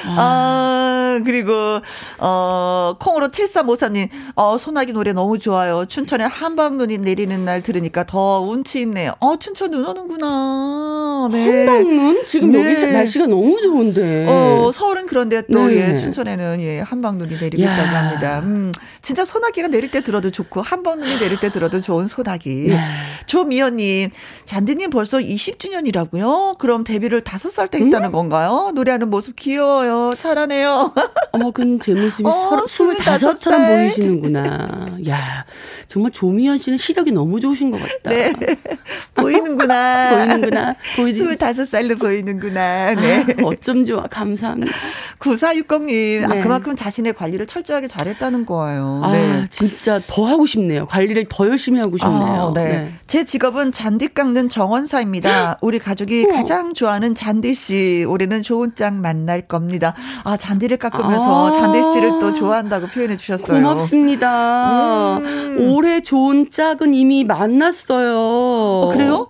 [0.05, 1.53] 아, 아 그리고,
[2.19, 5.85] 어, 콩으로 7353님, 어, 소나기 노래 너무 좋아요.
[5.85, 9.13] 춘천에 한방눈이 내리는 날 들으니까 더 운치 있네요.
[9.19, 11.29] 어, 춘천 눈 오는구나.
[11.31, 11.65] 네.
[11.65, 12.25] 한방눈?
[12.25, 12.59] 지금 네.
[12.59, 14.25] 여기 날씨가 너무 좋은데.
[14.27, 15.93] 어, 서울은 그런데 또, 네.
[15.93, 17.73] 예, 춘천에는 예, 한방눈이 내리고 야.
[17.73, 18.39] 있다고 합니다.
[18.39, 22.67] 음, 진짜 소나기가 내릴 때 들어도 좋고, 한방눈이 내릴 때 들어도 좋은 소나기.
[22.69, 22.79] 네.
[23.25, 24.09] 조미연님,
[24.45, 26.57] 잔디님 벌써 20주년이라고요?
[26.57, 28.11] 그럼 데뷔를 5살 때 했다는 음?
[28.11, 28.71] 건가요?
[28.73, 30.13] 노래하는 모습 귀여워요.
[30.17, 30.93] 잘하네요.
[31.31, 34.97] 어머, 근데 제 모습이 어, 25처럼 보이시는구나.
[35.09, 35.45] 야
[35.87, 38.09] 정말 조미연 씨는 시력이 너무 좋으신 것 같다.
[38.09, 38.33] 네.
[39.13, 40.09] 보이는구나.
[40.27, 40.75] 보이는구나.
[40.95, 41.23] 보이지.
[41.23, 42.95] 25살로 보이는구나.
[42.95, 43.19] 네.
[43.21, 44.03] 아, 어쩜 좋아.
[44.03, 44.71] 감사합니다.
[45.19, 46.39] 9460 님, 아, 네.
[46.39, 49.01] 아, 그만큼 자신의 관리를 철저하게 잘했다는 거예요.
[49.03, 49.45] 아, 네.
[49.49, 50.85] 진짜 더 하고 싶네요.
[50.85, 52.51] 관리를 더 열심히 하고 싶네요.
[52.51, 52.63] 아, 네.
[52.69, 52.93] 네.
[53.07, 55.57] 제 직업은 잔디 깎는 정원사입니다.
[55.63, 56.35] 우리 가족이 우와.
[56.37, 58.05] 가장 좋아하는 잔디 씨.
[58.07, 59.93] 올해는 좋은 짝 만날 겁니다.
[60.23, 61.51] 아, 잔디를 깎으면서 아.
[61.51, 63.61] 잔디 씨를 또 좋아한다고 표현해 주셨어요.
[63.61, 65.17] 고맙습니다.
[65.17, 65.71] 음.
[65.73, 68.15] 올해 좋은 짝은 이미 만났어요.
[68.17, 69.27] 어, 그래요?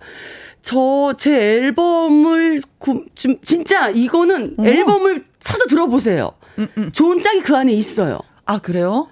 [0.62, 4.64] 저 제 앨범을 구, 좀 진짜 이거는 어.
[4.64, 6.32] 앨범을 사서 들어보세요.
[6.58, 6.90] 음, 음.
[6.92, 8.18] 좋은 짝이 그 안에 있어요.
[8.44, 9.08] 아 그래요?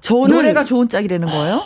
[0.00, 1.60] 저는 노래가 좋은 짝이라는 거예요?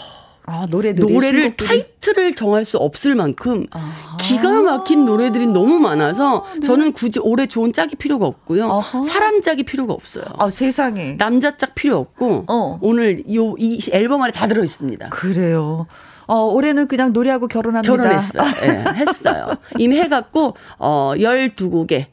[0.50, 1.68] 아, 노래들이 노래를 신곡들이?
[1.68, 4.16] 타이틀을 정할 수 없을 만큼 아.
[4.18, 6.60] 기가 막힌 노래들이 너무 많아서 네.
[6.66, 8.70] 저는 굳이 올해 좋은 짝이 필요가 없고요.
[8.70, 9.02] 아하.
[9.02, 10.24] 사람 짝이 필요가 없어요.
[10.38, 11.18] 아, 세상에.
[11.18, 12.78] 남자 짝 필요 없고 어.
[12.80, 15.10] 오늘 요 이 앨범 안에 다 들어 있습니다.
[15.10, 15.86] 그래요.
[16.26, 17.94] 어, 올해는 그냥 노래하고 결혼합니다.
[17.94, 18.42] 결혼했어요.
[18.62, 19.56] 네, 했어요.
[19.78, 22.06] 이미 해갖고, 어, 12곡에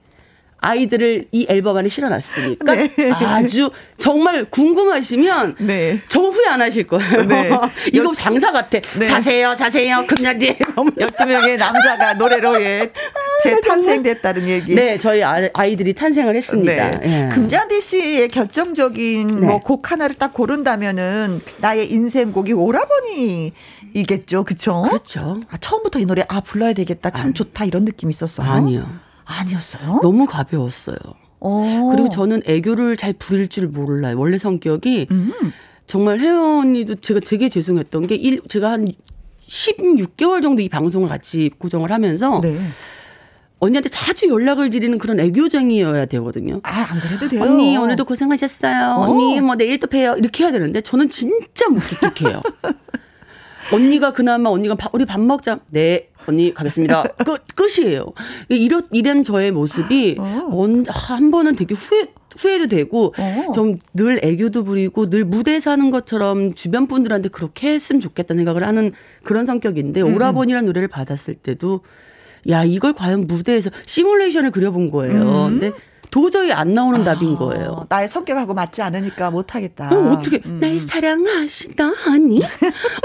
[0.65, 3.11] 아이들을 이 앨범 안에 실어놨으니까 네.
[3.11, 6.01] 아주 정말 궁금하시면 네.
[6.07, 7.23] 정말 후회 안 하실 거예요.
[7.23, 7.49] 네.
[7.93, 8.79] 이거 장사 같아.
[8.79, 9.05] 네.
[9.05, 10.05] 사세요, 사세요.
[10.07, 10.57] 앨범.
[10.75, 12.91] 12명의 남자가 노래로 예,
[13.43, 14.73] 재탄생됐다는 얘기.
[14.73, 16.91] 네, 저희 아이들이 탄생을 했습니다.
[16.99, 17.25] 네.
[17.25, 17.29] 예.
[17.29, 19.47] 금잔디 씨의 결정적인 네.
[19.47, 23.53] 뭐곡 하나를 딱 고른다면은 나의 인생곡이 오라버니
[23.93, 24.43] 이겠죠.
[24.43, 24.81] 그쵸?
[24.81, 25.41] 그렇죠.
[25.49, 27.11] 아, 처음부터 이 노래 아 불러야 되겠다.
[27.11, 27.33] 참 아.
[27.33, 28.49] 좋다 이런 느낌이 있었어요.
[28.49, 29.04] 아니요.
[29.25, 29.99] 아니었어요?
[30.01, 30.97] 너무 가벼웠어요.
[31.39, 31.49] 오.
[31.49, 31.91] 어.
[31.91, 34.15] 그리고 저는 애교를 잘 부릴 줄 몰라요.
[34.17, 35.33] 원래 성격이 음.
[35.87, 38.87] 정말 혜원 언니도 제가 되게 죄송했던 게 일, 제가 한
[39.47, 42.57] 16개월 정도 이 방송을 같이 고정을 하면서 네.
[43.59, 46.59] 언니한테 자주 연락을 드리는 그런 애교쟁이여야 되거든요.
[46.63, 47.41] 아, 안 그래도 돼요.
[47.43, 48.95] 언니, 오늘도 고생하셨어요.
[48.97, 49.01] 어.
[49.01, 50.15] 언니, 뭐 내일 또 봬요.
[50.17, 52.41] 이렇게 해야 되는데 저는 진짜 무뚝뚝해요.
[53.71, 55.59] 언니가 그나마 언니가 바, 우리 밥 먹자.
[55.69, 56.09] 네.
[56.27, 57.03] 언니 가겠습니다.
[57.25, 58.13] 끝 끝이에요.
[58.49, 60.83] 이런 이런 저의 모습이 어.
[60.87, 62.07] 한 번은 되게 후회
[62.37, 63.51] 후회도 되고 어.
[63.53, 68.91] 좀늘 애교도 부리고 늘 무대에 는 것처럼 주변 분들한테 그렇게 했으면 좋겠다는 생각을 하는
[69.23, 70.13] 그런 성격인데 음.
[70.13, 71.81] 오라버니라는 노래를 받았을 때도
[72.49, 75.47] 야 이걸 과연 무대에서 시뮬레이션을 그려본 거예요.
[75.47, 75.59] 음.
[75.59, 75.71] 근데
[76.15, 77.87] 도저히 안 나오는 아, 답인 거예요.
[77.89, 79.93] 나의 성격하고 맞지 않으니까 못하겠다.
[79.93, 80.61] 어, 어떻게 음.
[80.61, 82.39] 날 사랑하시다니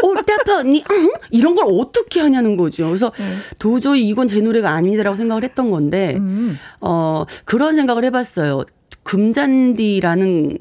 [0.00, 1.10] 오라버니 응?
[1.32, 2.86] 이런 걸 어떻게 하냐는 거죠.
[2.86, 3.40] 그래서 음.
[3.58, 6.56] 도저히 이건 제 노래가 아니다라고 생각을 했던 건데 음.
[6.80, 8.62] 어 그런 생각을 해봤어요.
[9.02, 10.58] 금잔디라는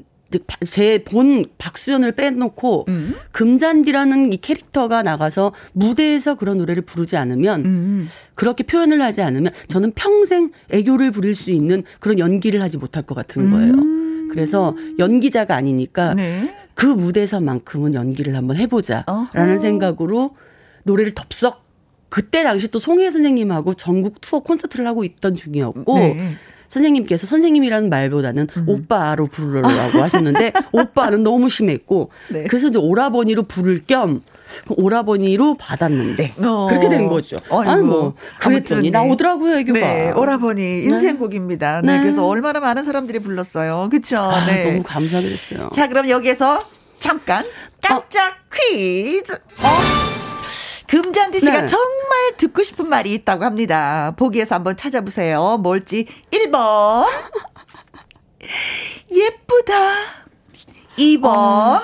[0.66, 3.14] 제 본 박수현을 빼놓고 음.
[3.32, 8.08] 금잔디라는 이 캐릭터가 나가서 무대에서 그런 노래를 부르지 않으면 음.
[8.34, 13.14] 그렇게 표현을 하지 않으면 저는 평생 애교를 부릴 수 있는 그런 연기를 하지 못할 것
[13.14, 13.72] 같은 거예요.
[13.74, 14.28] 음.
[14.30, 16.54] 그래서 연기자가 아니니까 네.
[16.74, 20.36] 그 무대에서만큼은 연기를 한번 해보자라는 생각으로
[20.84, 21.64] 노래를 덥석
[22.08, 26.34] 그때 당시 또 송혜 선생님하고 전국 투어 콘서트를 하고 있던 중이었고 네.
[26.70, 28.64] 선생님께서 선생님이라는 말보다는 음.
[28.68, 32.44] 오빠로 부르라고 하셨는데 오빠는 너무 심했고 네.
[32.44, 34.22] 그래서 이제 오라버니로 부를 겸
[34.68, 36.68] 오라버니로 받았는데 어.
[36.68, 37.36] 그렇게 된 거죠.
[37.50, 39.80] 아니 뭐 그랬더니 나오더라고요 애교가.
[39.80, 40.82] 네, 오라버니 네.
[40.84, 41.82] 인생곡입니다.
[41.82, 41.94] 네.
[41.96, 42.00] 네.
[42.00, 43.88] 그래서 얼마나 많은 사람들이 불렀어요.
[43.90, 44.16] 그렇죠.
[44.18, 44.70] 아, 네.
[44.70, 45.70] 너무 감사드렸어요.
[45.72, 46.64] 자, 그럼 여기에서
[47.00, 47.44] 잠깐
[47.82, 48.34] 깜짝 어.
[48.52, 49.32] 퀴즈.
[49.34, 50.09] 어?
[50.90, 51.66] 금잔디 씨가 네.
[51.66, 54.12] 정말 듣고 싶은 말이 있다고 합니다.
[54.16, 55.56] 보기에서 한번 찾아보세요.
[55.58, 57.06] 뭘지 1번
[59.08, 59.92] 예쁘다
[60.98, 61.80] 2번 어.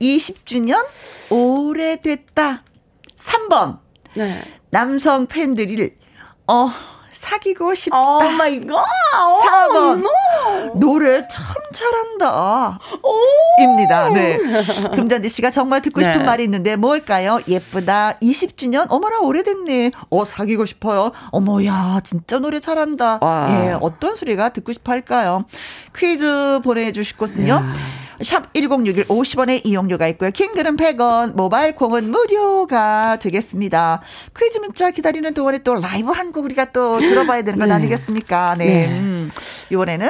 [0.00, 0.84] 20주년
[1.30, 2.64] 오래됐다
[3.16, 3.78] 3번
[4.16, 4.42] 네.
[4.70, 5.94] 남성 팬들이
[6.48, 6.68] 어
[7.16, 7.98] 사귀고 싶다.
[7.98, 8.84] oh my god.
[9.70, 10.06] 4번.
[10.74, 12.78] 노래 참 잘한다.
[13.62, 14.10] 입니다.
[14.10, 14.38] 네.
[14.94, 16.24] 금잔디 씨가 정말 듣고 싶은 네.
[16.24, 17.40] 말이 있는데 뭘까요?
[17.48, 18.18] 예쁘다.
[18.20, 18.86] 20주년.
[18.90, 19.92] 어머나 오래됐네.
[20.10, 21.12] 어 사귀고 싶어요.
[21.30, 23.18] 어머야 진짜 노래 잘한다.
[23.22, 23.46] 와.
[23.50, 25.44] 예, 어떤 소리가 듣고 싶어 할까요?
[25.96, 27.52] 퀴즈 보내 주실 곳은요.
[27.54, 27.74] 야.
[28.22, 30.30] 샵 1061 50원의 이용료가 있고요.
[30.30, 34.02] 킹글은 100원, 모바일 콩은 무료가 되겠습니다.
[34.38, 37.74] 퀴즈 문자 기다리는 동안에 또 라이브 한 곡 우리가 또 들어봐야 되는 건 네.
[37.74, 38.56] 아니겠습니까?
[38.58, 38.66] 네.
[38.86, 38.98] 네.
[38.98, 39.30] 음.
[39.70, 40.08] 이번에는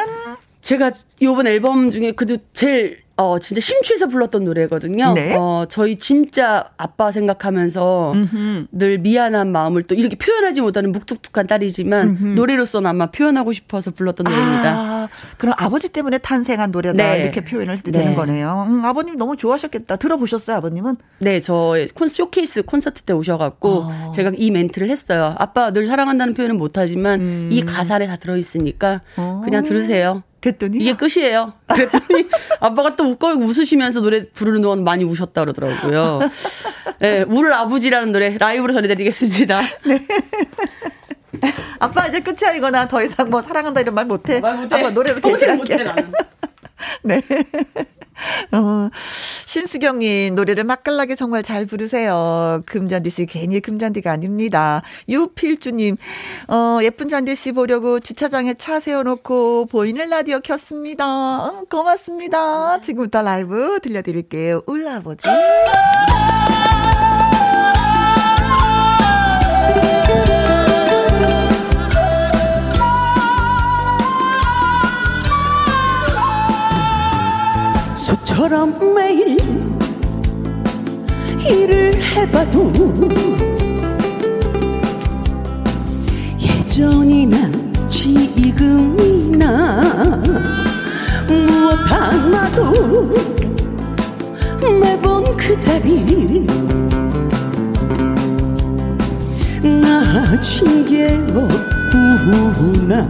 [0.62, 0.90] 제가
[1.21, 5.15] 이번 앨범 중에 그래도 제일 어, 진짜 심취해서 불렀던 노래거든요.
[5.15, 5.35] 네.
[5.35, 8.67] 어, 저희 진짜 아빠 생각하면서 음흠.
[8.73, 12.25] 늘 미안한 마음을 또 이렇게 표현하지 못하는 묵뚝뚝한 딸이지만 음흠.
[12.35, 14.71] 노래로서는 아마 표현하고 싶어서 불렀던 노래입니다.
[14.71, 17.23] 아, 그럼 아버지 때문에 탄생한 노래다 네.
[17.23, 18.01] 이렇게 표현을 해도 네.
[18.01, 18.67] 되는 거네요.
[18.69, 19.97] 음, 아버님 너무 좋아하셨겠다.
[19.97, 20.97] 들어보셨어요, 아버님은?
[21.21, 24.13] 네, 저 콘, 쇼케이스 콘서트 때 오셔갖고 어.
[24.15, 25.35] 제가 이 멘트를 했어요.
[25.39, 27.49] 아빠 늘 사랑한다는 표현은 못하지만 음.
[27.51, 29.41] 이 가사에 다 들어있으니까 어.
[29.43, 30.23] 그냥 들으세요.
[30.40, 31.55] 그랬더니 이게 끝이에요.
[31.66, 32.29] 그랬더니
[32.61, 36.20] 아빠가 또 웃고 웃으시면서 노래 부르는 동안 많이 우셨다 그러더라고요.
[37.01, 39.62] 네, 울을 아버지라는 노래 라이브로 전해드리겠습니다.
[39.87, 40.07] 네.
[41.79, 44.40] 아빠 이제 끝이야 이거나 더 이상 뭐 사랑한다 이런 말 못해.
[44.40, 44.75] 말 못해.
[44.75, 46.12] 아빠 노래로 나는.
[47.03, 47.22] 네.
[48.53, 48.91] 어,
[49.47, 52.63] 신수경님, 노래를 맛깔나게 정말 잘 부르세요.
[52.67, 54.83] 금잔디 씨, 괜히 금잔디가 아닙니다.
[55.09, 55.97] 유필주님,
[56.49, 61.07] 어, 예쁜 잔디 씨 보려고 주차장에 차 세워놓고 보이는 라디오 켰습니다.
[61.07, 62.81] 어, 고맙습니다.
[62.81, 64.63] 지금부터 라이브 들려드릴게요.
[64.67, 65.29] 울라보지.
[78.37, 79.38] 소처럼 매일
[81.40, 82.70] 일을 해봐도
[86.38, 87.51] 예전이나
[87.88, 89.81] 지금이나
[91.27, 93.14] 무엇 하나도
[94.81, 96.46] 매번 그 자리
[99.62, 103.09] 나아진 게 없구나.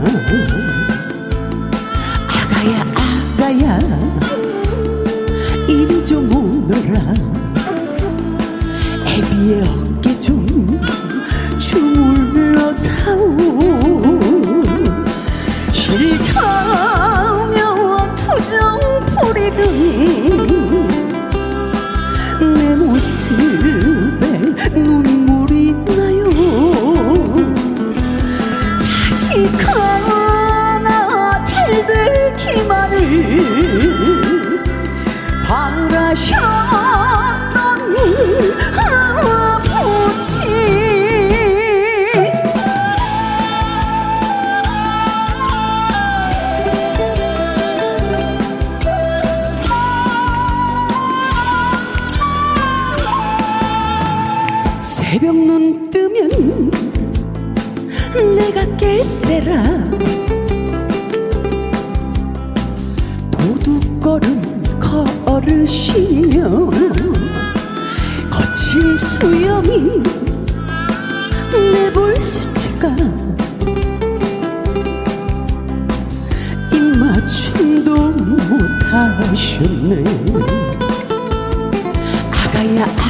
[2.29, 4.26] 아가야 아가야
[5.69, 7.15] 이리 좀 오너라.
[9.07, 10.47] 애비의 어깨 좀
[11.59, 13.27] 주물러다오.
[15.73, 16.95] 싫다며
[18.15, 19.59] 투정 부리는
[22.55, 24.25] 내 모습에
[24.75, 25.06] 눈
[59.27, 59.51] 깰세라.
[63.31, 66.71] 도둑걸음 걸으시며
[68.31, 70.03] 거친 수염이
[71.73, 72.89] 내 볼수치가
[76.73, 78.13] 입맞춤도
[78.49, 80.05] 못하셨네.
[82.31, 83.06] 아가야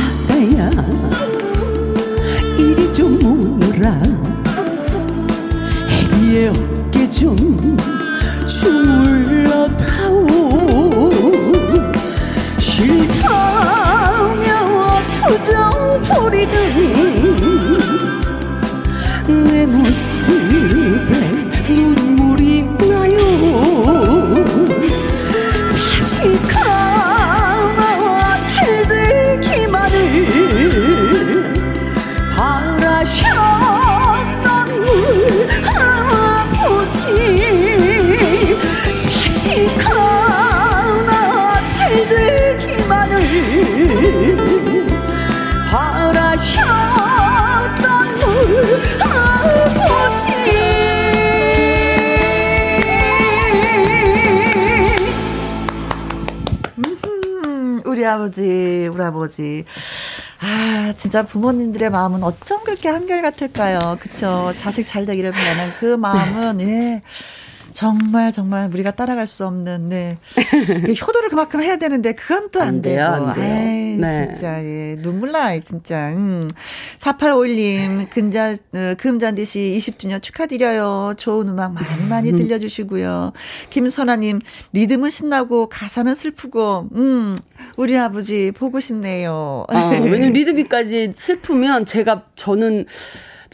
[58.26, 59.64] 아버지, 우리 아버지.
[60.40, 63.96] 아, 진짜 부모님들의 마음은 어쩜 그렇게 한결같을까요?
[64.00, 64.52] 그쵸.
[64.56, 66.64] 자식 잘 되기를 바라는 그 마음은, 네.
[66.64, 67.02] 예.
[67.76, 70.16] 정말 정말 우리가 따라갈 수 없는 네
[70.88, 73.44] 효도를 그만큼 해야 되는데 그건 또 안 되고 안 돼요.
[73.44, 74.28] 에이, 네.
[74.34, 76.48] 진짜 예 눈물 나 진짜 음.
[76.98, 82.36] 4851님 금자 어, 금잔디 씨 20주년 축하드려요 좋은 음악 많이 많이 음.
[82.38, 83.32] 들려 주시고요
[83.68, 84.40] 김선아 님
[84.72, 87.36] 리듬은 신나고 가사는 슬프고 음
[87.76, 92.86] 우리 아버지 보고 싶네요 아, 왜냐면 리듬이까지 슬프면 제가 저는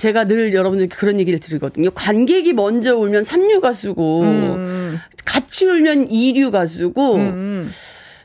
[0.03, 1.92] 제가 늘 여러분들께 그런 얘기를 드리거든요.
[1.92, 4.98] 관객이 먼저 울면 3류 가수고, 음.
[5.24, 7.70] 같이 울면 2류 가수고, 음.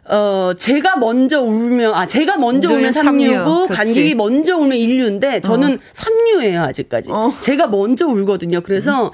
[0.06, 5.78] 어, 제가 먼저 울면, 아, 제가 먼저 울면 3류고, 관객이 먼저 울면 1류인데, 저는 어.
[5.94, 7.12] 3류예요, 아직까지.
[7.12, 7.36] 어.
[7.42, 8.62] 제가 먼저 울거든요.
[8.62, 9.12] 그래서, 음.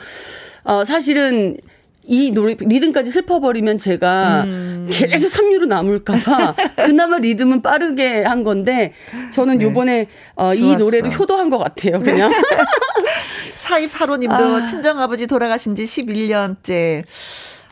[0.63, 1.57] 어, 사실은,
[2.05, 4.89] 이 노래 리듬까지 슬퍼버리면 제가 음.
[4.91, 8.91] 계속 3류로 남을까봐 그나마 리듬은 빠르게 한 건데
[9.31, 9.65] 저는 네.
[9.65, 12.31] 요번에 어, 이 노래를 효도한 것 같아요 그냥
[13.63, 14.31] 4285님도
[14.61, 14.65] 아.
[14.65, 17.03] 친정아버지 돌아가신 지 11년째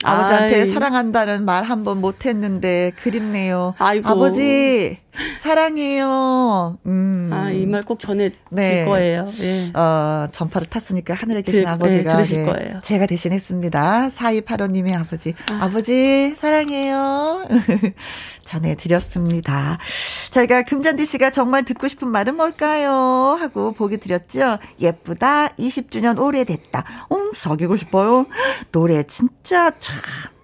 [0.04, 0.66] 아버지한테 아이.
[0.74, 3.76] 사랑한다는 말 한 번 못했는데 그립네요.
[3.78, 4.08] 아이고.
[4.10, 4.98] 아버지
[5.38, 6.78] 사랑해요.
[6.86, 7.30] 음.
[7.34, 8.86] 아 이 말 꼭 전해 네.
[8.86, 9.28] 거예요.
[9.42, 9.72] 예.
[9.74, 12.82] 어 전파를 탔으니까 하늘에 계신 들, 아버지가 네, 네, 거예요.
[12.84, 14.08] 제가 대신했습니다.
[14.10, 15.60] 4285님의 아버지 아.
[15.66, 17.46] 아버지 사랑해요.
[18.44, 19.78] 전해드렸습니다.
[20.32, 22.92] 저희가 금잔디 씨가 정말 듣고 싶은 말은 뭘까요?
[23.40, 24.58] 하고 보기 드렸죠.
[24.80, 25.50] 예쁘다.
[25.50, 26.84] 20주년 오래됐다.
[27.12, 28.26] 음, 사귀고 싶어요.
[28.72, 29.96] 노래 진짜 참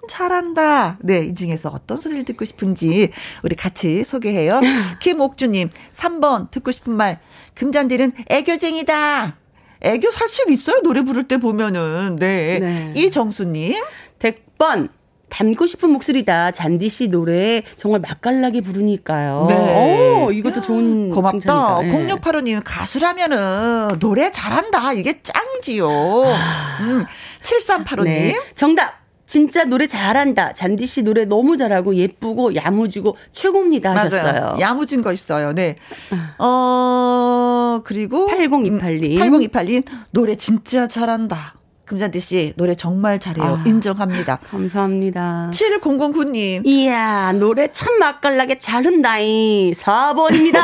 [0.08, 0.98] 잘한다.
[1.02, 3.12] 네, 이 중에서 어떤 소리를 듣고 싶은지
[3.44, 4.60] 우리 같이 소개해요.
[5.02, 7.20] 김옥주님, 3번 듣고 싶은 말.
[7.56, 9.36] 금잔디는 애교쟁이다.
[9.82, 10.82] 애교 사실 있어요.
[10.82, 12.16] 노래 부를 때 보면은.
[12.18, 12.60] 네.
[12.60, 12.92] 네.
[12.96, 13.76] 이정수님.
[14.20, 14.90] 100번.
[15.30, 16.52] 닮고 싶은 목소리다.
[16.52, 19.48] 잔디 씨 노래 정말 맛깔나게 부르니까요.
[19.50, 20.24] 네.
[20.26, 21.80] 오, 이것도 좋은 고맙다.
[21.82, 21.92] 네.
[21.92, 24.94] 0685님 가수라면은 노래 잘한다.
[24.94, 25.90] 이게 짱이지요.
[25.90, 26.78] 아.
[26.82, 27.06] 음.
[27.42, 28.04] 7385님.
[28.06, 28.40] 네.
[28.56, 28.97] 정답.
[29.28, 30.54] 진짜 노래 잘한다.
[30.54, 34.24] 잔디 씨 노래 너무 잘하고 예쁘고 야무지고 최고입니다 하셨어요.
[34.24, 34.56] 맞아요.
[34.60, 35.54] 야무진 거 있어요.
[35.54, 35.76] 네.
[36.12, 36.36] 아.
[36.40, 39.20] 어, 그리고 8028님.
[39.20, 41.56] 8028님 노래 진짜 잘한다.
[41.88, 43.62] 금잔디 씨 노래 정말 잘해요.
[43.62, 44.40] 아, 인정합니다.
[44.52, 45.50] 감사합니다.
[45.54, 46.66] 7009님.
[46.66, 49.72] 이야 노래 참 맛깔나게 잘 흔다이.
[49.74, 50.60] 4번입니다.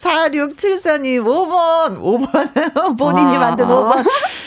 [0.00, 2.00] 4674님 5번.
[2.00, 2.98] 5번.
[2.98, 3.40] 본인이 아.
[3.40, 4.04] 만든 5번.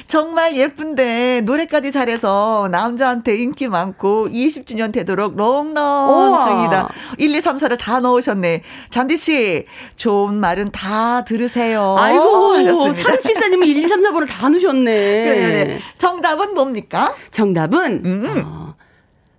[0.07, 6.89] 정말 예쁜데 노래까지 잘해서 남자한테 인기 많고 20주년 되도록 롱런 중이다.
[7.19, 8.63] 1, 2, 3, 4를 다 넣으셨네.
[8.89, 9.65] 잔디 씨
[9.95, 11.95] 좋은 말은 다 들으세요.
[11.99, 13.13] 아이고 하셨습니다.
[13.13, 15.23] 4674님은 1, 2, 3, 4번을 다 넣으셨네.
[15.23, 15.79] 그래, 그래.
[15.97, 17.15] 정답은 뭡니까?
[17.31, 18.43] 정답은 음.
[18.45, 18.75] 어,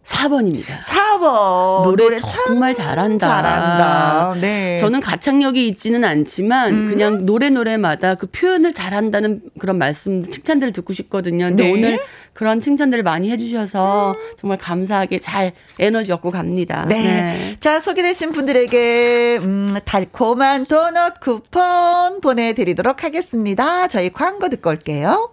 [0.05, 0.81] 4번입니다.
[0.81, 1.85] 4번.
[1.85, 3.27] 노래, 노래 정말 잘한다.
[3.27, 4.35] 잘한다.
[4.41, 4.77] 네.
[4.79, 6.89] 저는 가창력이 있지는 않지만 음.
[6.91, 11.47] 그냥 노래 노래마다 그 표현을 잘한다는 그런 말씀, 칭찬들을 듣고 싶거든요.
[11.47, 11.73] 근데 네.
[11.73, 11.99] 오늘
[12.35, 14.37] 그런 칭찬들을 많이 해주셔서 음.
[14.39, 16.85] 정말 감사하게 잘 에너지 얻고 갑니다.
[16.87, 17.03] 네.
[17.03, 17.57] 네.
[17.61, 23.89] 자, 소개되신 분들에게 음, 달콤한 도넛 쿠폰 보내드리도록 하겠습니다.
[23.89, 25.33] 저희 광고 듣고 올게요.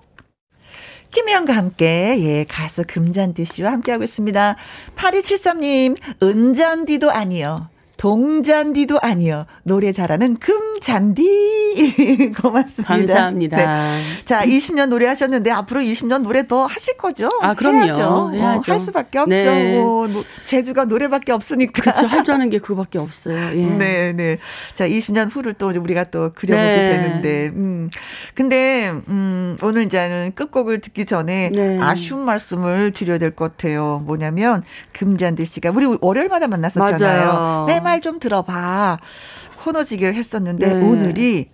[1.11, 4.55] 김혜영과 함께, 예, 가수 금잔디 씨와 함께하고 있습니다.
[4.95, 7.70] 8273님, 은잔디도 아니요.
[8.01, 9.45] 동잔디도 아니요.
[9.61, 12.33] 노래 잘하는 금잔디.
[12.41, 12.95] 고맙습니다.
[12.95, 13.57] 감사합니다.
[13.57, 13.99] 네.
[14.25, 17.29] 자, 20년 노래 하셨는데 앞으로 20년 노래 더 하실 거죠?
[17.43, 17.83] 아, 그럼요.
[17.85, 18.31] 해야죠.
[18.33, 18.71] 해야죠.
[18.71, 19.35] 어, 할 수밖에 없죠.
[19.35, 19.77] 네.
[19.79, 21.79] 뭐, 뭐, 제주가 노래밖에 없으니까.
[21.79, 22.07] 그렇죠.
[22.07, 23.35] 할 줄 아는 게 그거밖에 없어요.
[23.55, 23.65] 예.
[23.67, 24.37] 네, 네.
[24.73, 26.89] 자, 20년 후를 또 우리가 또 그려보게 네.
[26.89, 27.89] 되는데, 음.
[28.33, 31.77] 근데, 음, 오늘 이제는 끝곡을 듣기 전에 네.
[31.79, 34.01] 아쉬운 말씀을 드려야 될 것 같아요.
[34.07, 37.65] 뭐냐면, 금잔디 씨가 우리 월요일마다 만났었잖아요.
[37.67, 38.99] 내말 좀 들어봐.
[39.63, 40.81] 코너지기를 했었는데, 네.
[40.81, 41.47] 오늘이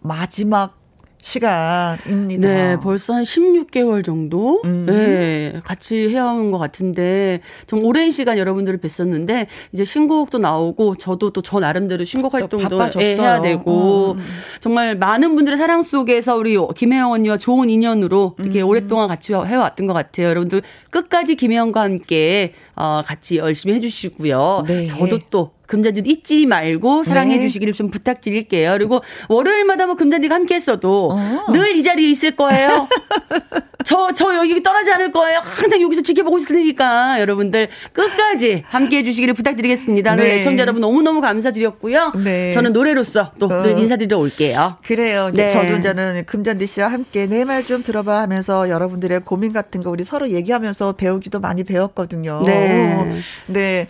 [0.00, 0.76] 마지막
[1.20, 2.48] 시간입니다.
[2.48, 4.60] 네, 벌써 한 16개월 정도?
[4.64, 4.86] 음.
[4.86, 11.42] 네, 같이 해온 것 같은데, 좀 오랜 시간 여러분들을 뵀었는데, 이제 신곡도 나오고, 저도 또
[11.42, 14.20] 저 나름대로 신곡 활동도 해야 되고, 음.
[14.60, 18.68] 정말 많은 분들의 사랑 속에서 우리 김혜영 언니와 좋은 인연으로 이렇게 음.
[18.68, 20.28] 오랫동안 같이 해왔던 것 같아요.
[20.28, 24.64] 여러분들 끝까지 김혜영과 함께, 어, 같이 열심히 해주시고요.
[24.68, 24.86] 네.
[24.86, 27.42] 저도 또 금잔디 잊지 말고 사랑해 네.
[27.42, 28.72] 주시기를 좀 부탁드릴게요.
[28.72, 31.44] 그리고 월요일마다 뭐 금잔디가 함께 했어도 어.
[31.52, 32.88] 늘이 자리에 있을 거예요.
[33.84, 35.38] 저, 저 여기 떠나지 않을 거예요.
[35.42, 40.16] 항상 여기서 지켜보고 있을 테니까 여러분들 끝까지 함께 해주시기를 부탁드리겠습니다.
[40.16, 40.40] 네.
[40.40, 42.12] 애청자 여러분 너무너무 감사드렸고요.
[42.24, 42.52] 네.
[42.52, 43.78] 저는 노래로서 또늘 어.
[43.78, 44.76] 인사드리러 올게요.
[44.84, 45.30] 그래요.
[45.32, 45.50] 네.
[45.50, 50.02] 저도 저는 금잔디 씨와 함께 내 말 좀 들어봐 하면서 여러분들의 고민 같은 거 우리
[50.04, 52.42] 서로 얘기하면서 배우기도 많이 배웠거든요.
[52.46, 53.10] 네.
[53.46, 53.88] 네.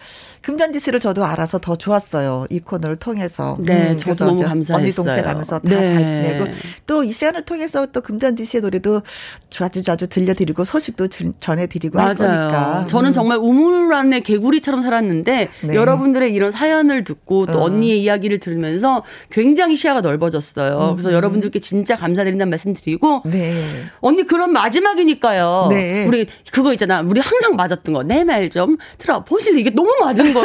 [0.49, 2.47] 금잔디 씨를 저도 알아서 더더 좋았어요.
[2.49, 3.59] 이 코너를 통해서.
[3.61, 4.79] 네, 음, 저도 너무 감사했어요.
[4.79, 6.11] 언니 동생 하면서 다잘 네.
[6.11, 6.47] 지내고
[6.87, 9.03] 또 이 시간을 통해서 또 금잔디 씨의 노래도
[9.51, 12.09] 자주 자주 들려드리고 소식도 전해드리고 맞아요.
[12.09, 12.85] 할 거니까.
[12.87, 13.13] 저는 음.
[13.13, 15.75] 정말 우물 안에 개구리처럼 살았는데 네.
[15.75, 17.65] 여러분들의 이런 사연을 듣고 또 어.
[17.65, 20.79] 언니의 이야기를 들으면서 굉장히 시야가 넓어졌어요.
[20.91, 20.95] 음.
[20.97, 23.53] 그래서 여러분들께 진짜 감사드린다는 말씀 드리고 네.
[24.01, 25.67] 언니 그럼 마지막이니까요.
[25.71, 26.07] 네.
[26.07, 27.03] 우리 그거 있잖아.
[27.03, 28.03] 우리 항상 맞았던 거.
[28.03, 29.61] 내 말 좀 들어 보실래?
[29.61, 30.38] 이게 너무 맞은 거.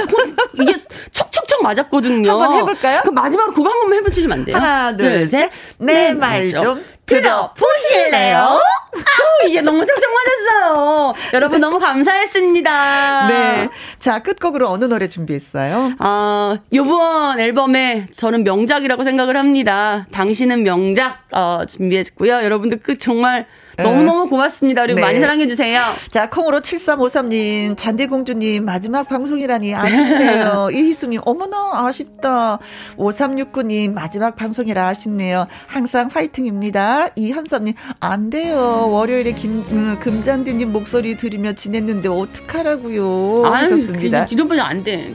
[0.61, 0.75] 이게
[1.11, 2.29] 척척척 맞았거든요.
[2.31, 3.01] 한번 해볼까요?
[3.03, 4.55] 그 마지막으로 그거 한번 해보시면 안 돼요?
[4.57, 5.51] 하나, 둘, 둘 셋.
[5.77, 8.37] 내 말 좀 들어보실래요?
[8.37, 11.13] 아우, 이게 너무 척척 맞았어요.
[11.33, 13.27] 여러분 너무 감사했습니다.
[13.27, 13.69] 네.
[13.99, 15.93] 자, 끝곡으로 어느 노래 준비했어요?
[15.99, 20.07] 어, 요번 앨범에 저는 명작이라고 생각을 합니다.
[20.11, 22.43] 당신은 명작, 어, 준비했고요.
[22.43, 23.47] 여러분들 그 정말
[23.77, 24.81] 너무너무 고맙습니다.
[24.81, 25.01] 그리고 네.
[25.01, 25.81] 많이 사랑해주세요.
[26.11, 30.69] 자, 콩으로 7353님, 잔디공주님, 마지막 방송이라니 아쉽네요.
[30.73, 32.59] 이희수님, 어머나, 아쉽다.
[32.97, 35.47] 5369님, 마지막 방송이라 아쉽네요.
[35.67, 37.07] 항상 화이팅입니다.
[37.15, 38.89] 이현섭님, 안 돼요.
[38.89, 43.45] 월요일에 김, 음, 금잔디님 목소리 들으며 지냈는데 어떡하라고요.
[43.45, 44.27] 하셨습니다.
[44.29, 45.11] 이런 분이 안 돼.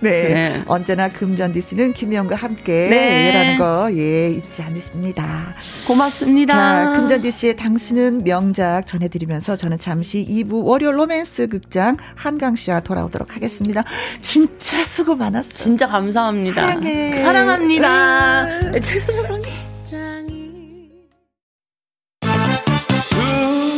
[0.00, 0.10] 네.
[0.34, 0.62] 네.
[0.66, 2.88] 언제나 금잔디 씨는 김혜영과 함께.
[2.90, 3.32] 네.
[3.32, 5.54] 라는 거, 예, 잊지 않으십니다.
[5.86, 6.54] 고맙습니다.
[6.54, 12.80] 자, 금잔디 씨의 당신은 있는 명작 전해드리면서 저는 잠시 2부 월요 로맨스 극장 한강 씨와
[12.80, 13.84] 돌아오도록 하겠습니다.
[14.22, 15.58] 진짜 수고 많았어요.
[15.58, 16.54] 진짜 감사합니다.
[16.54, 17.22] 사랑해.
[17.22, 18.44] 사랑합니다.
[18.44, 18.72] 음.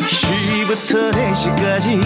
[0.07, 2.01] 2시부터 4시까지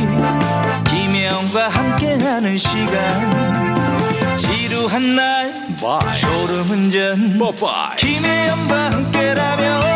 [0.90, 6.16] 김혜영과 함께하는 시간 지루한 날 Bye.
[6.16, 7.96] 졸음 운전 Bye.
[7.98, 9.95] 김혜영과 함께라면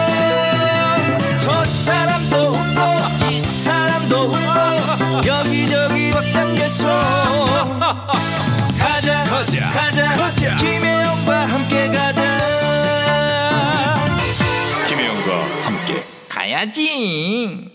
[16.60, 17.70] 가야지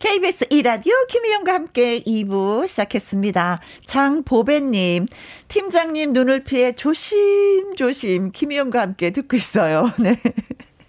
[0.00, 3.60] KBS 이라디오 김희영과 함께 2부 시작했습니다.
[3.86, 5.06] 장보배님,
[5.46, 9.92] 팀장님 눈을 피해 조심조심 김희영과 함께 듣고 있어요.
[10.00, 10.18] 네.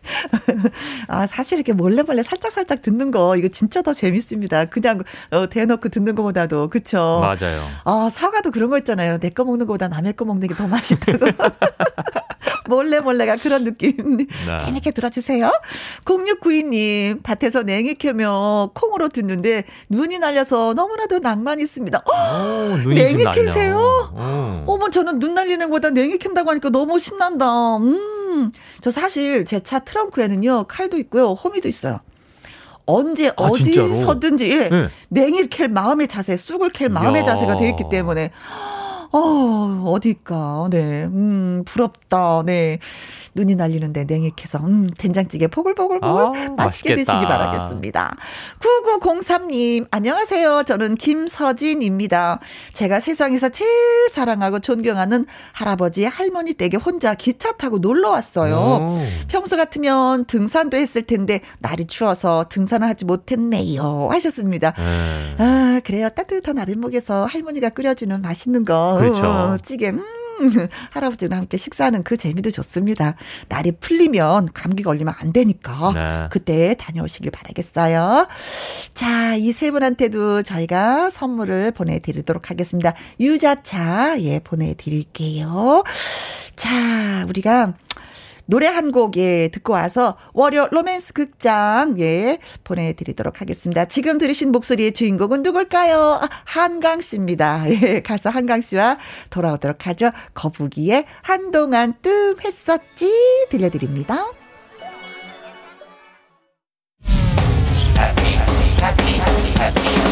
[1.07, 4.65] 아, 사실 이렇게 몰래 몰래 살짝 살짝 듣는 거 이거 진짜 더 재밌습니다.
[4.65, 7.19] 그냥 어, 대놓고 듣는 것보다도 그쵸?
[7.21, 7.63] 맞아요.
[7.85, 9.17] 아 사과도 그런 거 있잖아요.
[9.19, 11.25] 내 거 먹는 거보다 남의 거 먹는 게 더 맛있다고.
[12.67, 14.17] 몰래 몰래가 그런 느낌.
[14.17, 14.25] 네.
[14.57, 15.51] 재밌게 들어주세요.
[16.05, 21.99] 0692님 밭에서 냉이 캐며 콩으로 듣는데 눈이 날려서 너무나도 낭만 있습니다.
[22.05, 24.13] 어, 오, 냉이 캐세요?
[24.67, 27.77] 어머 저는 눈 날리는 것보다 냉이 캔다고 하니까 너무 신난다.
[27.77, 28.20] 음.
[28.31, 28.51] 음,
[28.81, 31.99] 저 사실 제 차 트렁크에는요, 칼도 있고요, 호미도 있어요.
[32.85, 34.87] 언제 아, 어디서든지 예, 네.
[35.09, 37.23] 냉이를 캘 마음의 자세, 쑥을 캘 마음의 야.
[37.23, 38.31] 자세가 되어 있기 때문에
[39.13, 40.67] 어, 어딜까.
[40.71, 41.03] 네.
[41.03, 42.43] 음, 부럽다.
[42.45, 42.79] 네.
[43.33, 46.95] 눈이 날리는데 냉익해서 음, 된장찌개 포글포글포글 아, 맛있게 맛있겠다.
[46.95, 48.15] 드시기 바라겠습니다.
[48.59, 50.63] 9903님 안녕하세요.
[50.63, 52.39] 저는 김서진입니다.
[52.73, 53.69] 제가 세상에서 제일
[54.09, 58.55] 사랑하고 존경하는 할아버지 할머니 댁에 혼자 기차 타고 놀러 왔어요.
[58.55, 59.01] 오.
[59.27, 64.09] 평소 같으면 등산도 했을 텐데 날이 추워서 등산을 하지 못했네요.
[64.11, 64.73] 하셨습니다.
[64.77, 65.35] 네.
[65.37, 66.09] 아 그래요.
[66.09, 69.21] 따뜻한 아랫목에서 할머니가 끓여주는 맛있는 거 그렇죠.
[69.25, 70.03] 어, 찌개 음
[70.91, 73.15] 할아버지랑 함께 식사하는 그 재미도 좋습니다.
[73.47, 76.27] 날이 풀리면 감기 걸리면 안 되니까 네.
[76.31, 78.27] 그때 다녀오시길 바라겠어요.
[78.93, 82.93] 자, 이 세 분한테도 저희가 선물을 보내드리도록 하겠습니다.
[83.19, 85.83] 유자차 예 보내드릴게요.
[86.55, 87.73] 자, 우리가
[88.51, 93.85] 노래 한 곡, 예, 듣고 와서 월요 로맨스 극장, 예, 보내드리도록 하겠습니다.
[93.85, 96.19] 지금 들으신 목소리의 주인공은 누굴까요?
[96.21, 97.63] 아, 한강 씨입니다.
[97.69, 98.97] 예, 가서 한강 씨와
[99.29, 100.11] 돌아오도록 하죠.
[100.33, 103.09] 거북이의 한동안 뜸 했었지
[103.49, 104.25] 들려드립니다.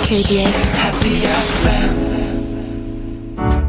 [0.07, 1.25] KBS Happy
[3.35, 3.68] FM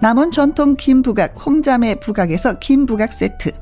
[0.00, 3.52] 남원 전통 김부각 홍자매 부각에서 김부각 세트.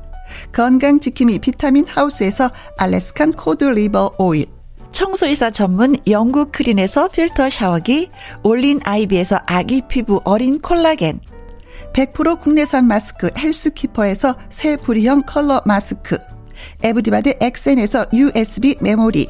[0.53, 4.47] 건강지킴이 비타민 하우스에서 알래스칸 코드 리버 오일.
[4.91, 8.09] 청소이사 전문 영국 크린에서 필터 샤워기,
[8.43, 11.19] 올린 아이비에서 아기 피부 어린 콜라겐,
[11.93, 16.17] 100% 국내산 마스크 헬스키퍼에서 새 부리형 컬러 마스크,
[16.83, 19.29] 에브디바드 엑센에서 USB 메모리,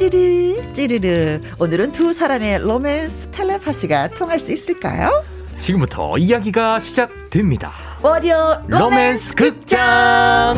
[0.00, 5.10] 찌르르 찌르르 오늘은 두 사람의 로맨스 텔레파시가 통할 수 있을까요?
[5.58, 7.72] 지금부터 이야기가 시작됩니다.
[8.02, 10.54] 월요 로맨스, 로맨스 극장.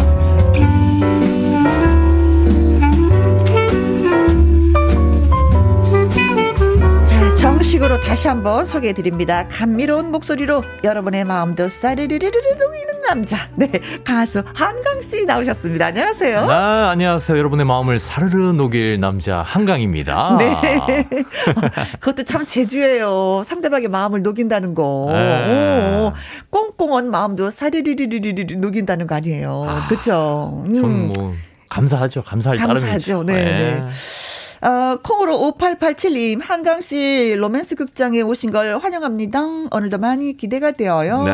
[7.43, 9.49] 정식으로 다시 한번 소개해 드립니다.
[9.49, 13.37] 감미로운 목소리로 여러분의 마음도 싸르르르르 녹이는 남자.
[13.57, 13.69] 네,
[14.05, 15.87] 가수 한강 씨 나오셨습니다.
[15.87, 16.47] 안녕하세요.
[16.49, 17.37] 아, 안녕하세요.
[17.37, 20.37] 여러분의 마음을 사르르 녹일 남자 한강입니다.
[20.39, 21.09] 네.
[21.99, 23.43] 그것도 참 제주예요.
[23.45, 25.09] 상대방의 마음을 녹인다는 거.
[25.13, 25.97] 네.
[25.99, 26.13] 오,
[26.51, 29.67] 꽁꽁한 마음도 사르르르르르 녹인다는 거 아니에요.
[29.69, 30.63] 아, 그렇죠.
[30.69, 30.75] 음.
[30.77, 31.35] 전뭐
[31.69, 32.23] 감사하죠.
[32.23, 32.87] 감사할 감사하죠.
[32.87, 33.23] 따름이죠.
[33.25, 33.57] 네, 네.
[33.81, 33.87] 네.
[34.63, 39.41] 어, 콩으로 5887님, 한강씨 로맨스 극장에 오신 걸 환영합니다.
[39.73, 41.25] 오늘도 많이 기대가 되어요.
[41.25, 41.33] 네.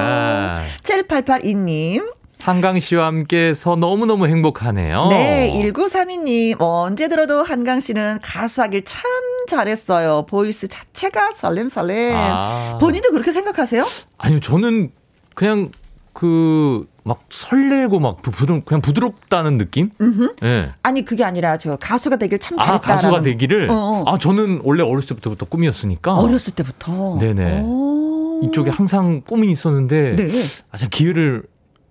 [0.83, 2.15] 7882님.
[2.41, 5.09] 한강 씨와 함께해서 너무너무 행복하네요.
[5.09, 6.57] 네, 1932님.
[6.61, 9.03] 언제 들어도 한강 씨는 가수하길 참
[9.49, 10.25] 잘했어요.
[10.27, 12.15] voice 자체가 설렘설렘.
[12.17, 12.79] 아.
[12.81, 13.85] 본인도 그렇게 생각하세요?
[14.19, 14.93] 아니요, 저는
[15.35, 15.71] 그냥
[16.19, 19.91] 그, 막 설레고 막 부드럽, 그냥 부드럽다는 느낌?
[20.01, 20.45] 예.
[20.45, 20.69] 네.
[20.83, 22.75] 아니, 그게 아니라 저 가수가 되길 참 잘했다.
[22.75, 23.71] 아, 가수가 되기를?
[23.71, 24.05] 어, 어.
[24.05, 26.15] 아, 저는 원래 어렸을 때부터 꿈이었으니까.
[26.15, 27.19] 어렸을 때부터?
[27.21, 27.61] 네네.
[27.63, 28.41] 오.
[28.43, 30.17] 이쪽에 항상 꿈이 있었는데.
[30.17, 30.29] 네.
[30.73, 31.45] 아, 참 기회를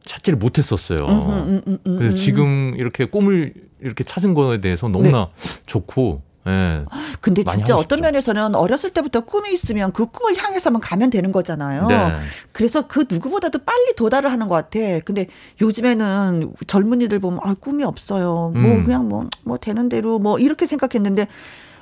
[0.04, 1.06] 찾지를 못했었어요.
[1.06, 5.62] 음, 음, 음, 음, 그래서 지금 이렇게 꿈을 이렇게 찾은 거에 대해서 너무나 네.
[5.68, 6.86] 좋고, 네.
[7.20, 11.88] 근데 진짜 어떤 면에서는 어렸을 때부터 꿈이 있으면 그 꿈을 향해서만 가면 되는 거잖아요.
[11.88, 12.18] 네.
[12.54, 14.80] 그래서 그 누구보다도 빨리 도달을 하는 것 같아.
[15.04, 15.28] 근데
[15.60, 18.54] 요즘에는 젊은이들 보면 아 꿈이 없어요.
[18.56, 18.84] 뭐 음.
[18.86, 21.28] 그냥 뭐뭐 뭐 되는 대로 뭐 이렇게 생각했는데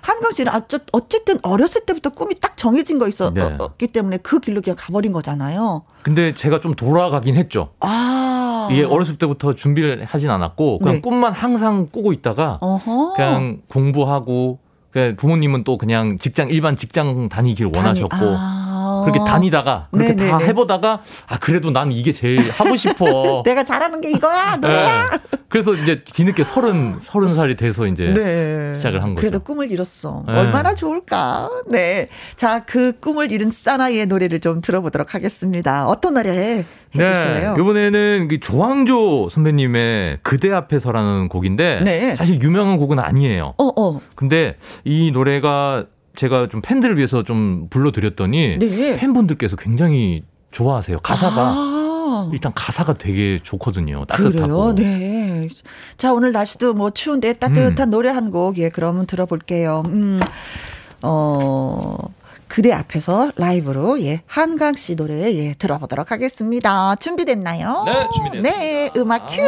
[0.05, 0.51] 한강 씨는
[0.91, 3.91] 어쨌든 어렸을 때부터 꿈이 딱 정해진 거 있었기 네.
[3.91, 5.81] 때문에 그 길로 그냥 가버린 거잖아요.
[6.03, 7.71] 근데 제가 좀 돌아가긴 했죠.
[7.79, 8.69] 아.
[8.71, 11.01] 이게 어렸을 때부터 준비를 하진 않았고 그냥 네.
[11.01, 13.13] 꿈만 항상 꾸고 있다가 어허.
[13.15, 14.59] 그냥 공부하고
[14.91, 18.64] 그냥 부모님은 또 그냥 직장 일반 직장 다니길 원하셨고 아.
[19.05, 20.31] 그렇게 다니다가 그렇게 네네네.
[20.31, 23.43] 다 해보다가 아 그래도 난 이게 제일 하고 싶어.
[23.47, 25.09] 내가 잘하는 게 이거야 노래야.
[25.09, 25.17] 네.
[25.47, 28.73] 그래서 이제 뒤늦게 서른 서른 살이 돼서 이제 네.
[28.75, 29.21] 시작을 한 거죠.
[29.21, 30.23] 그래도 꿈을 이뤘어.
[30.27, 30.37] 네.
[30.37, 31.49] 얼마나 좋을까.
[31.69, 32.09] 네.
[32.35, 35.87] 자 그 꿈을 이룬 사나이의 노래를 좀 들어보도록 하겠습니다.
[35.87, 36.65] 어떤 노래?
[36.93, 42.15] 네, 이번에는 그 조항조 선배님의 그대 앞에서라는 곡인데 네.
[42.15, 43.53] 사실 유명한 곡은 아니에요.
[43.57, 44.01] 어, 어.
[44.15, 45.85] 근데 이 노래가
[46.15, 48.97] 제가 좀 팬들을 위해서 좀 불러드렸더니 네.
[48.97, 50.99] 팬분들께서 굉장히 좋아하세요.
[50.99, 51.41] 가사가.
[51.41, 52.29] 아.
[52.31, 54.05] 일단 가사가 되게 좋거든요.
[54.05, 54.75] 따뜻하고.
[54.75, 54.75] 그래요?
[54.75, 55.49] 네.
[55.97, 57.91] 자, 오늘 날씨도 뭐 추운데 따뜻한 음.
[57.91, 59.83] 노래 한 곡, 예, 그러면 들어볼게요.
[59.87, 60.19] 음,
[61.01, 61.97] 어,
[62.47, 66.95] 그대 앞에서 라이브로, 예, 한강 씨 노래, 예, 들어보도록 하겠습니다.
[66.95, 67.83] 준비됐나요?
[67.85, 68.49] 네, 준비됐습니다.
[68.49, 69.41] 네, 음악 큐!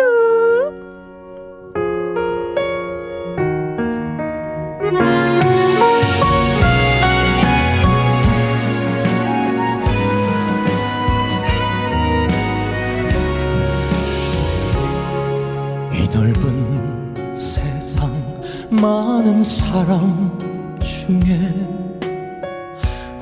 [16.06, 18.38] 넓은 세상
[18.70, 20.38] 많은 사람
[20.82, 21.78] 중에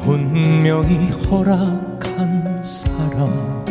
[0.05, 3.65] 운명이 허락한 사람.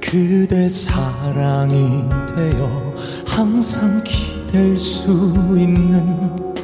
[0.00, 2.90] 그대 사랑이 되어
[3.26, 5.10] 항상 기댈 수
[5.56, 6.54] 있는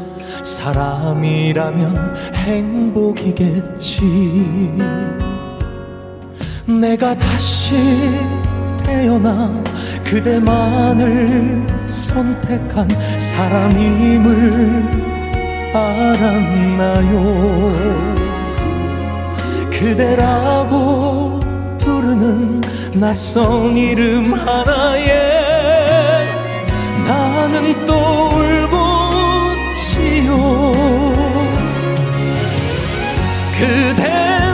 [0.43, 4.01] 사람이라면 행복이겠지.
[6.67, 7.75] 내가 다시
[8.91, 9.49] 태어나
[10.03, 12.89] 그대만을 선택한
[13.19, 14.85] 사람임을
[15.73, 17.15] 알았나요?
[19.71, 21.39] 그대라고
[21.79, 22.61] 부르는
[22.95, 26.27] 낯선 이름 하나에
[27.07, 28.77] 나는 또 울고
[29.73, 30.73] 지요.
[33.57, 34.03] 그대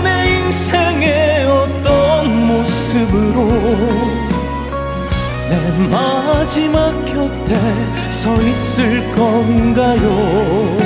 [0.04, 4.15] 내 인생의 어떤 모습으로
[5.48, 7.54] 내 마지막 곁에
[8.10, 10.76] 서 있을 건가요?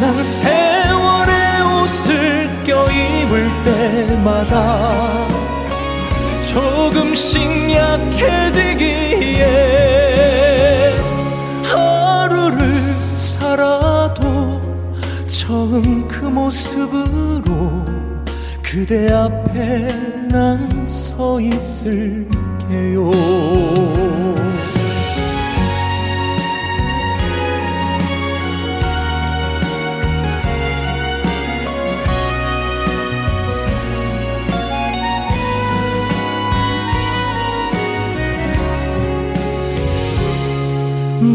[0.00, 5.26] 난 세월의 옷을 껴입을 때마다
[6.42, 9.44] 조금씩 약해지기에
[11.64, 12.82] 하루를
[13.14, 14.60] 살아도
[15.28, 17.84] 처음 그 모습으로
[18.62, 19.88] 그대 앞에
[20.30, 22.26] 난 서 있을
[22.68, 23.10] 게요.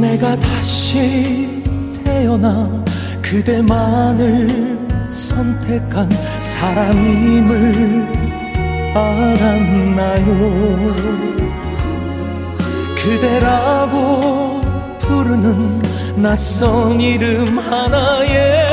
[0.01, 1.61] 내가 다시
[2.03, 2.69] 태어나
[3.21, 6.09] 그대만을 선택한
[6.39, 8.22] 사람임을
[8.95, 10.25] 알았나요?
[12.95, 14.61] 그대라고
[14.99, 15.81] 부르는
[16.15, 18.63] 낯선 이름 하나에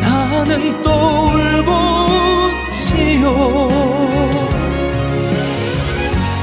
[0.00, 1.70] 나는 또 울고
[2.70, 3.68] 지요.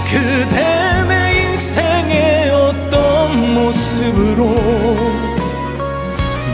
[0.10, 4.56] 그대 내 인생의 어떤 모습으로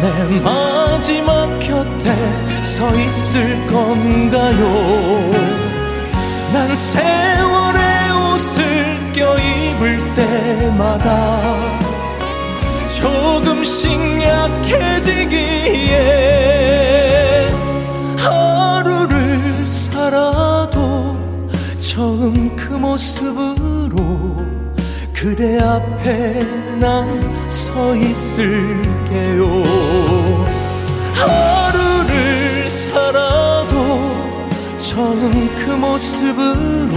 [0.01, 2.13] 내 마지막 곁에
[2.61, 5.60] 서 있을 건가요
[6.53, 11.57] 난 세월의 옷을 껴입을 때마다
[12.89, 15.97] 조금씩 약해지기에
[18.17, 21.13] 하루를 살아도
[21.79, 24.35] 처음 그 모습으로
[25.13, 26.43] 그대 앞에
[26.79, 29.63] 난 서 있을게요.
[31.13, 33.30] 하루를 살아도
[34.91, 36.95] 처음 그 모습으로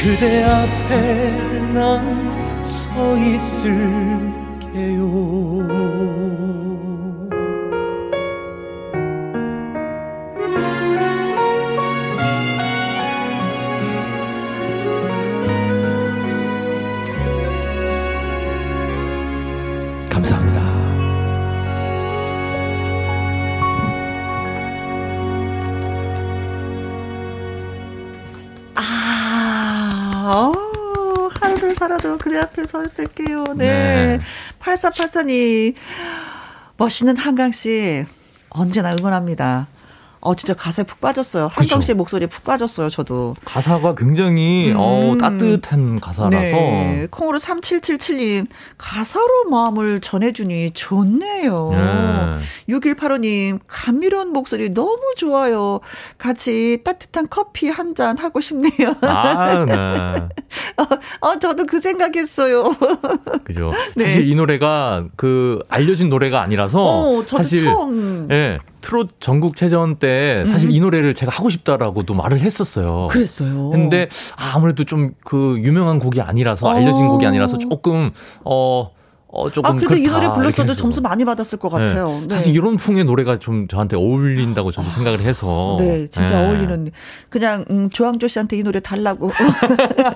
[0.00, 1.30] 그대 앞에
[1.74, 4.31] 난 서 있을
[34.82, 35.74] 8484님.
[36.76, 38.04] 멋있는 한강 씨.
[38.50, 39.68] 언제나 응원합니다.
[40.24, 41.48] 어 진짜 가사에 푹 빠졌어요.
[41.52, 42.88] 한정 씨의 목소리에 푹 빠졌어요.
[42.90, 43.34] 저도.
[43.44, 44.76] 가사가 굉장히 음.
[44.78, 46.36] 어 따뜻한 가사라서.
[46.40, 47.08] 네.
[47.10, 48.46] 콩으로 3777님
[48.78, 51.70] 가사로 마음을 전해주니 좋네요.
[51.72, 52.72] 네.
[52.72, 55.80] 6185님 감미로운 목소리 너무 좋아요.
[56.18, 58.94] 같이 따뜻한 커피 한 잔 하고 싶네요.
[59.02, 59.74] 아, 네.
[60.78, 62.64] 어, 어, 저도 그 생각했어요.
[63.44, 63.70] 그죠.
[63.96, 64.06] 네.
[64.06, 68.28] 사실 이 노래가 그 알려진 노래가 아니라서 어, 사실 처음.
[68.30, 68.60] 예.
[68.82, 70.72] 트롯 전국체전 때 사실 음.
[70.72, 73.06] 이 노래를 제가 하고 싶다라고도 말을 했었어요.
[73.10, 73.70] 그랬어요.
[73.70, 77.08] 근데 아무래도 좀 그 유명한 곡이 아니라서 알려진 어.
[77.12, 78.10] 곡이 아니라서 조금
[78.44, 78.90] 어
[79.34, 81.86] 어, 조금 아, 그래도 이 노래 불렀어도 점수 많이 받았을 것 네.
[81.86, 82.10] 같아요.
[82.20, 82.26] 네.
[82.26, 82.34] 네.
[82.34, 85.76] 사실 이런 풍의 노래가 좀 저한테 어울린다고 저도 아, 생각을 해서.
[85.78, 86.46] 네, 진짜 네.
[86.46, 86.90] 어울리는.
[87.30, 89.32] 그냥, 음, 조항조 씨한테 이 노래 달라고.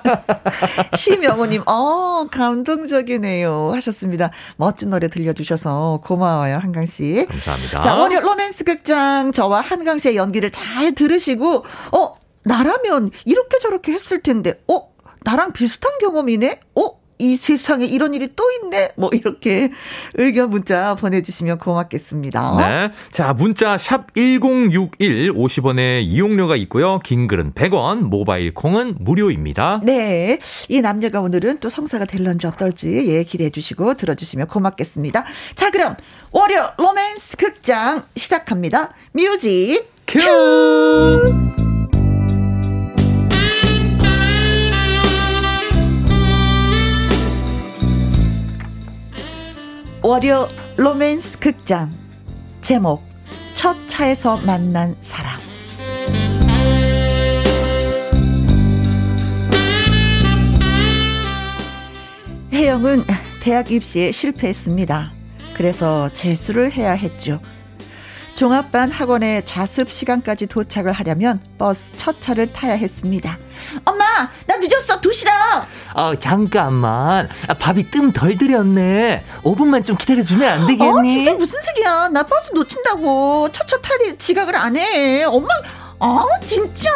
[0.95, 3.73] 심영호님, 어, 감동적이네요.
[3.75, 4.31] 하셨습니다.
[4.57, 7.25] 멋진 노래 들려주셔서 고마워요, 한강 씨.
[7.27, 7.81] 감사합니다.
[7.81, 12.13] 자, 월요 로맨스 극장 저와 한강 씨의 연기를 잘 들으시고, 어,
[12.45, 14.89] 나라면 이렇게 저렇게 했을 텐데, 어,
[15.25, 16.61] 나랑 비슷한 경험이네?
[16.75, 17.06] 어?
[17.19, 18.93] 이 세상에 이런 일이 또 있네.
[18.97, 19.71] 뭐 이렇게
[20.15, 22.57] 의견 문자 보내주시면 고맙겠습니다.
[22.59, 22.93] 네.
[23.11, 26.99] 자, 문자 샵 1061 50원의 이용료가 있고요.
[27.01, 29.81] 긴 글은 100원, 모바일 콩은 무료입니다.
[29.85, 30.39] 네.
[30.69, 35.25] 이 남녀가 오늘은 또 성사가 될런지 어떨지 예, 기대해 주시고 들어주시면 고맙겠습니다.
[35.55, 35.97] 자, 그럼
[36.31, 38.93] 월요 로맨스 극장 시작합니다.
[39.13, 40.21] music 큐!
[40.21, 41.76] 큐!
[50.07, 50.47] 월요
[50.77, 51.91] 로맨스 극장
[52.61, 53.03] 제목
[53.55, 55.41] 첫 차에서 만난 사람
[62.53, 63.03] 혜영은
[63.43, 65.11] 대학 입시에 실패했습니다.
[65.55, 67.41] 그래서 재수를 해야 했죠.
[68.37, 73.39] 종합반 학원에 자습 시간까지 도착을 하려면 버스 첫 차를 타야 했습니다.
[73.85, 74.05] 엄마,
[74.47, 75.01] 나 늦었어.
[75.01, 75.67] 도시락.
[75.95, 77.29] 아, 어, 잠깐만.
[77.49, 79.25] 아, 밥이 뜸 덜 들였네.
[79.43, 80.87] 5분만 좀 기다려 주면 안 되겠니?
[80.87, 82.09] 어, 진짜 무슨 소리야.
[82.11, 83.49] 나 버스 놓친다고.
[83.53, 85.25] 첫차 타리 지각을 안 해.
[85.25, 85.49] 엄마,
[85.99, 86.91] 아, 어, 진짜.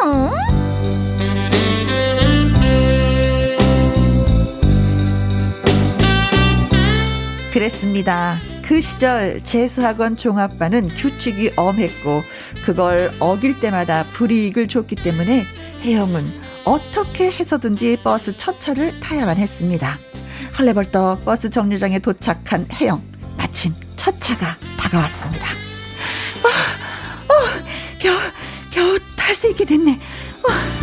[7.52, 8.38] 그랬습니다.
[8.70, 12.22] 그 시절 재수학원 종합반은 규칙이 엄했고
[12.64, 15.44] 그걸 어길 때마다 불이익을 줬기 때문에
[15.82, 16.32] 혜영은
[16.64, 19.98] 어떻게 해서든지 버스 첫 차를 타야만 했습니다.
[20.56, 23.02] 헐레벌떡 버스 정류장에 도착한 혜영.
[23.36, 25.46] 마침 첫 차가 다가왔습니다.
[26.44, 27.34] 어, 어,
[27.98, 28.16] 겨우,
[28.70, 29.98] 겨우 탈 수 있게 됐네.
[30.48, 30.79] 어.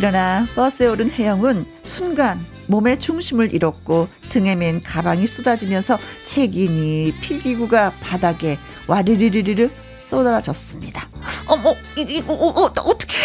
[0.00, 2.38] 그러나 버스에 오른 혜영은 순간
[2.68, 9.68] 몸의 중심을 잃었고 등에 맨 가방이 쏟아지면서 책이니 필기구가 바닥에 와르르르르
[10.00, 11.08] 쏟아졌습니다.
[11.48, 13.16] 어머, 이거, 어, 어, 어떻게?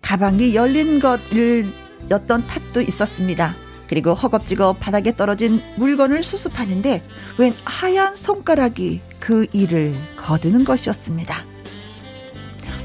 [0.00, 1.68] 가방이 열린 것을
[2.10, 3.54] 였던 탓도 있었습니다.
[3.86, 7.04] 그리고 허겁지겁 바닥에 떨어진 물건을 수습하는데
[7.38, 11.44] 웬 하얀 손가락이 그 일을 거두는 것이었습니다.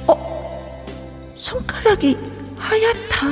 [0.08, 0.86] 어?
[1.36, 2.16] 손가락이
[2.56, 3.28] 하얗다.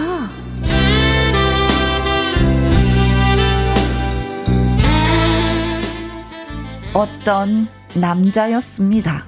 [6.96, 9.24] 어떤 남자였습니다.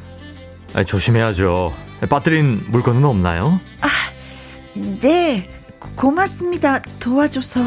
[0.74, 1.72] 아, 조심해야죠.
[2.10, 3.60] 빠뜨린 물건은 없나요?
[3.82, 3.88] 아,
[4.74, 5.52] 네.
[5.96, 6.82] 고맙습니다.
[7.00, 7.62] 도와줘서.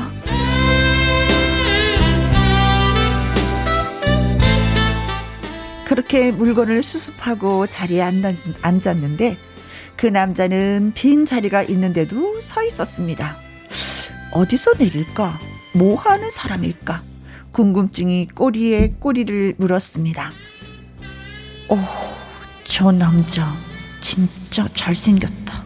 [5.91, 9.37] 그렇게 물건을 수습하고 자리에 앉았는데
[9.97, 13.37] 그 남자는 빈 자리가 있는데도 서 있었습니다.
[14.31, 15.41] 어디서 내릴까?
[15.75, 17.03] 뭐 하는 사람일까?
[17.51, 20.31] 궁금증이 꼬리에 꼬리를 물었습니다.
[21.71, 21.77] 오,
[22.63, 23.53] 저 남자
[24.01, 25.65] 진짜 잘생겼다.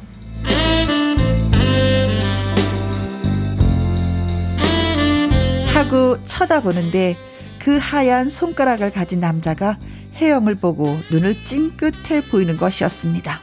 [5.75, 7.15] 하고 쳐다보는데
[7.59, 9.79] 그 하얀 손가락을 가진 남자가
[10.17, 13.41] 혜영을 보고 눈을 찡긋해 보이는 것이었습니다.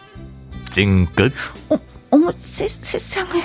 [0.72, 1.34] 찡긋?
[1.70, 1.78] 어,
[2.12, 3.42] 어머 세, 세상에.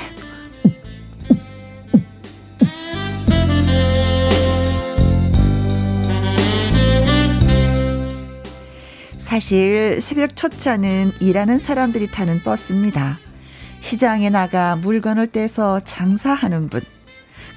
[9.19, 13.19] 사실 새벽 첫 차는 일하는 사람들이 타는 버스입니다.
[13.81, 16.81] 시장에 나가 물건을 떼서 장사하는 분,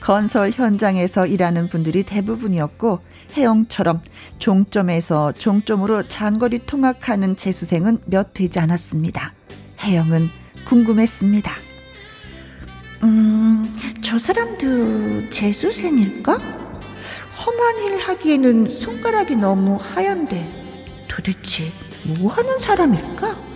[0.02, 3.00] 건설 현장에서 일하는 분들이 대부분이었고
[3.36, 4.02] 해영처럼
[4.40, 9.34] 종점에서 종점으로 장거리 통학하는 재수생은 몇 되지 않았습니다.
[9.82, 10.30] 해영은
[10.66, 11.52] 궁금했습니다.
[13.04, 16.34] 음, 저 사람도 재수생일까?
[16.34, 21.72] 험한 일 하기에는 손가락이 너무 하얀데 도대체
[22.04, 23.50] 뭐 하는 사람일까?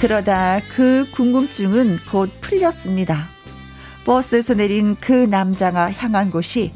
[0.00, 3.28] 그러다 그 궁금증은 곧 풀렸습니다.
[4.10, 6.72] 버스에서 내린 그 남자가 향한 곳이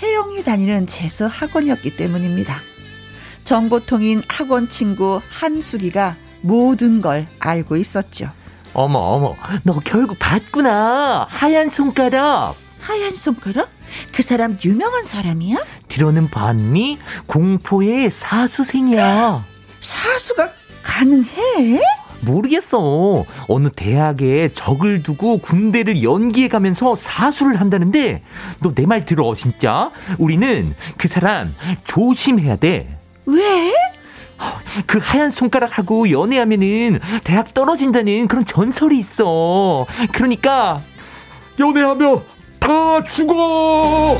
[0.00, 2.56] 혜영이 다니는 재수 학원이었기 때문입니다.
[3.44, 8.30] 정보통인 학원 친구 한수기가 모든 걸 알고 있었죠.
[8.72, 13.68] 어머 어머 너 결국 봤구나 하얀 손가락 하얀 손가락?
[14.10, 15.58] 그 사람 유명한 사람이야?
[15.88, 16.98] 들어는 봤니?
[17.26, 19.44] 공포의 사수생이야
[19.82, 21.82] 사수가 가능해?
[22.22, 23.24] 모르겠어.
[23.48, 28.22] 어느 대학에 적을 두고 군대를 연기해 가면서 사수를 한다는데
[28.60, 29.90] 너 내 말 들어 진짜.
[30.18, 31.54] 우리는 그 사람
[31.84, 32.96] 조심해야 돼.
[33.26, 33.72] 왜?
[34.86, 39.84] 그 하얀 손가락하고 연애하면은 대학 떨어진다는 그런 전설이 있어.
[40.12, 40.80] 그러니까
[41.58, 42.22] 연애하면
[42.60, 44.16] 다 죽어.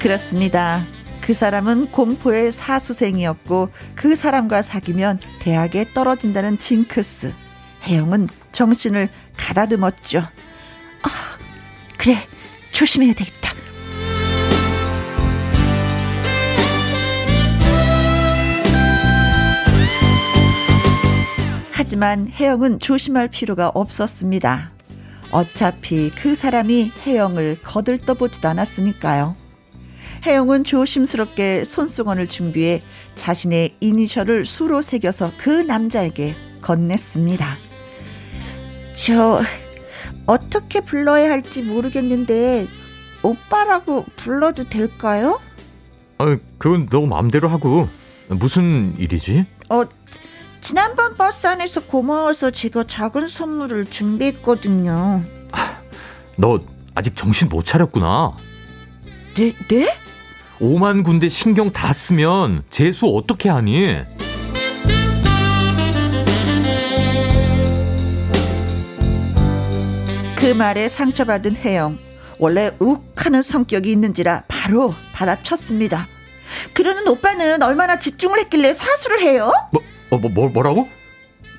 [0.00, 0.82] 그렇습니다.
[1.20, 7.32] 그 사람은 공포의 사수생이었고 그 사람과 사귀면 대학에 떨어진다는 징크스.
[7.84, 10.20] 혜영은 정신을 가다듬었죠.
[10.20, 11.08] 아,
[11.98, 12.26] 그래.
[12.72, 13.50] 조심해야 되겠다.
[21.72, 24.70] 하지만 혜영은 조심할 필요가 없었습니다.
[25.30, 29.49] 어차피 그 사람이 혜영을 거들떠보지도 않았으니까요.
[30.24, 32.82] 혜영은 조심스럽게 손수건을 준비해
[33.14, 37.44] 자신의 이니셜을 수로 새겨서 그 남자에게 건넸습니다.
[38.94, 39.40] 저
[40.26, 42.66] 어떻게 불러야 할지 모르겠는데
[43.22, 45.40] 오빠라고 불러도 될까요?
[46.18, 47.88] 아, 그건 너 마음대로 하고
[48.28, 49.46] 무슨 일이지?
[49.70, 49.82] 어,
[50.60, 55.24] 지난번 버스 안에서 고마워서 제가 작은 선물을 준비했거든요.
[56.36, 56.60] 너
[56.94, 58.34] 아직 정신 못 차렸구나.
[59.34, 59.94] 네, 네?
[60.60, 63.96] 5만 군데 신경 다 쓰면 재수 어떻게 하니?
[70.36, 71.98] 그 말에 상처받은 혜영.
[72.38, 76.08] 원래 욱 하는 성격이 있는지라 바로 받아쳤습니다.
[76.72, 79.52] 그러는 오빠는 얼마나 집중을 했길래 사수를 해요?
[79.72, 80.88] 뭐, 어, 뭐, 뭐 뭐라고?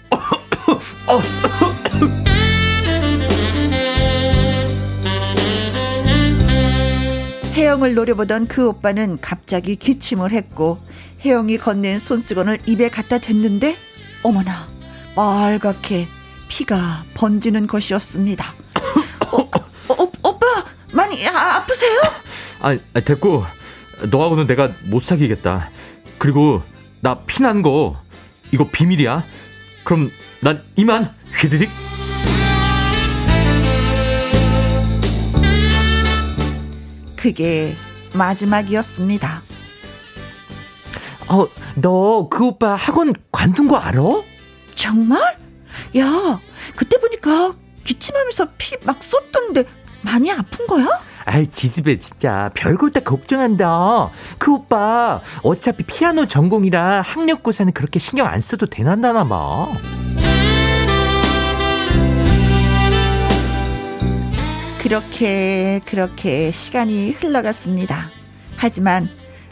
[7.61, 10.79] 혜영을 노려보던 그 오빠는 갑자기 기침을 했고
[11.23, 13.77] 혜영이 건넨 손수건을 입에 갖다 댔는데
[14.23, 14.67] 어머나
[15.15, 16.07] 빨갛게
[16.47, 18.51] 피가 번지는 것이었습니다.
[19.31, 22.01] 어, 어, 오빠 많이 아, 아프세요?
[22.61, 23.45] 아, 됐고
[24.09, 25.69] 너하고는 내가 못 사귀겠다.
[26.17, 26.63] 그리고
[27.01, 27.95] 나 피난 거
[28.51, 29.23] 이거 비밀이야.
[29.83, 30.09] 그럼
[30.39, 31.69] 난 이만 휘리릭.
[37.21, 37.73] 그게
[38.13, 39.41] 마지막이었습니다.
[41.29, 44.01] 어, 너 그 오빠 학원 관둔 거 알아?
[44.75, 45.37] 정말?
[45.97, 46.39] 야,
[46.75, 47.53] 그때 보니까
[47.83, 49.65] 기침하면서 피 막 쏟던데
[50.01, 50.87] 많이 아픈 거야?
[51.25, 54.09] 아이 지집애 진짜 별걸 다 걱정한다.
[54.39, 59.67] 그 오빠 어차피 피아노 전공이라 학력고사는 그렇게 신경 안 써도 되난다나 봐.
[64.81, 68.09] 그렇게 그렇게 시간이 흘러갔습니다.
[68.57, 69.07] 하지만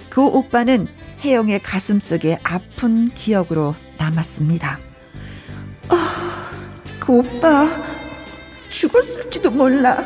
[0.09, 0.87] 그 오빠는
[1.23, 4.79] 혜영의 가슴 속에 아픈 기억으로 남았습니다.
[5.89, 6.49] 아,
[6.99, 7.67] 그 오빠
[8.71, 9.97] 죽었을지도 몰라.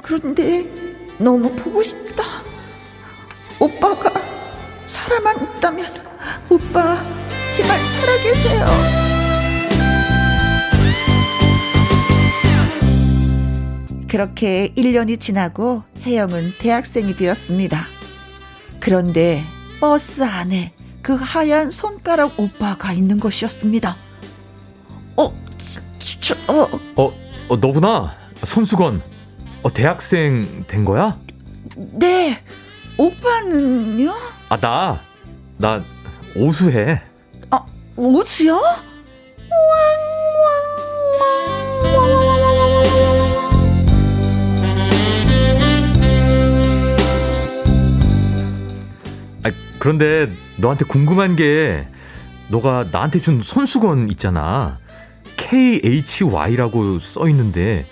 [0.00, 0.64] 그런데
[1.18, 2.24] 너무 보고 싶다.
[3.60, 4.10] 오빠가
[4.86, 5.92] 살아만 있다면
[6.48, 7.04] 오빠
[7.54, 9.21] 제발 살아계세요.
[14.12, 17.86] 그렇게 1년이 지나고 혜영은 대학생이 되었습니다.
[18.78, 19.42] 그런데
[19.80, 23.96] 버스 안에 그 하얀 손가락 오빠가 있는 것이었습니다.
[25.16, 25.32] 어,
[26.20, 27.12] 저, 어, 어,
[27.48, 28.14] 어 너구나.
[28.44, 29.00] 손수건.
[29.62, 31.18] 어, 대학생 된 거야?
[31.74, 32.44] 네.
[32.98, 34.12] 오빠는요?
[34.50, 35.00] 아, 나,
[35.56, 35.82] 나
[36.36, 37.00] 오수해.
[37.50, 37.64] 아,
[37.96, 38.56] 오수요?
[38.56, 40.11] 아,
[49.82, 51.88] 그런데 너한테 궁금한 게
[52.50, 54.78] 너가 나한테 준 손수건 있잖아.
[55.36, 57.84] KHY라고 써 있는데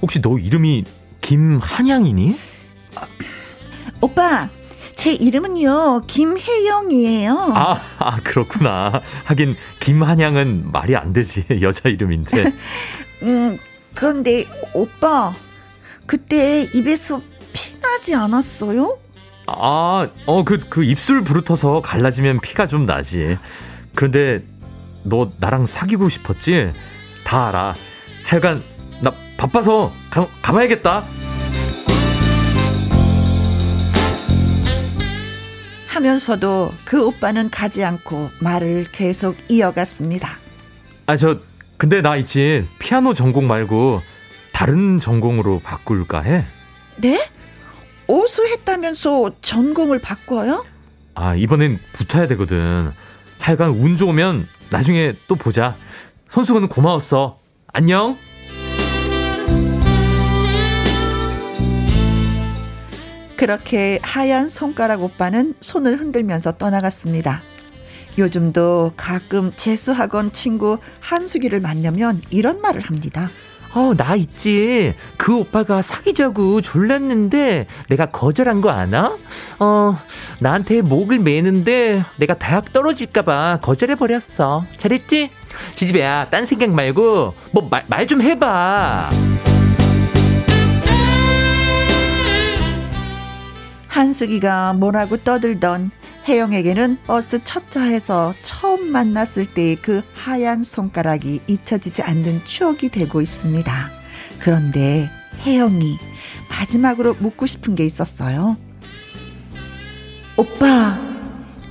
[0.00, 0.84] 혹시 너 이름이
[1.20, 2.38] 김한양이니?
[2.94, 3.02] 아,
[4.00, 4.48] 오빠,
[4.94, 7.34] 제 이름은요, 김혜영이에요.
[7.54, 9.02] 아, 아, 그렇구나.
[9.24, 11.44] 하긴, 김한양은 말이 안 되지.
[11.60, 12.52] 여자 이름인데.
[13.24, 13.58] 음,
[13.94, 15.34] 그런데, 오빠,
[16.06, 17.20] 그때 입에서
[17.52, 18.98] 피 나지 않았어요?
[19.56, 23.38] 아, 어, 그, 그 입술 부르터서 갈라지면 피가 좀 나지.
[23.94, 24.42] 그런데,
[25.04, 26.70] 너 나랑 사귀고 싶었지?
[27.24, 27.74] 다 알아.
[28.24, 28.62] 하여간,
[29.00, 31.04] 나 바빠서 가, 가봐야겠다.
[35.88, 40.30] 하면서도 그 오빠는 가지 않고 말을 계속 이어갔습니다.
[41.06, 41.38] 아, 저,
[41.76, 42.68] 근데 나 있지.
[42.78, 44.02] 피아노 전공 말고
[44.52, 46.44] 다른 전공으로 바꿀까 해.
[46.96, 47.18] 네?
[48.08, 50.64] 오수했다면서 전공을 바꿔요?
[51.14, 52.90] 아, 이번엔 붙어야 되거든.
[53.38, 55.76] 하여간 운 좋으면 나중에 또 보자.
[56.30, 57.38] 선수는 고마웠어.
[57.72, 58.16] 안녕.
[63.36, 67.40] 그렇게 하얀 손가락 오빠는 손을 흔들면서 떠나갔습니다.
[68.18, 73.30] 요즘도 가끔 재수학원 친구 한수기를 만나면 이런 말을 합니다.
[73.74, 74.94] 어, 나 있지.
[75.16, 79.16] 그 오빠가 사귀자고 졸랐는데 내가 거절한 거 아나?
[79.58, 79.96] 어,
[80.40, 84.64] 나한테 목을 매는데 내가 대학 떨어질까봐 거절해버렸어.
[84.78, 85.30] 잘했지?
[85.74, 89.10] 지지배야, 딴 생각 말고 뭐말좀 해봐.
[93.88, 95.90] 한숙이가 뭐라고 떠들던
[96.28, 103.90] 혜영에게는 버스 첫 차에서 처음 만났을 때의 그 하얀 손가락이 잊혀지지 않는 추억이 되고 있습니다.
[104.38, 105.10] 그런데
[105.46, 105.96] 혜영이
[106.50, 108.58] 마지막으로 묻고 싶은 게 있었어요.
[110.36, 110.98] 오빠,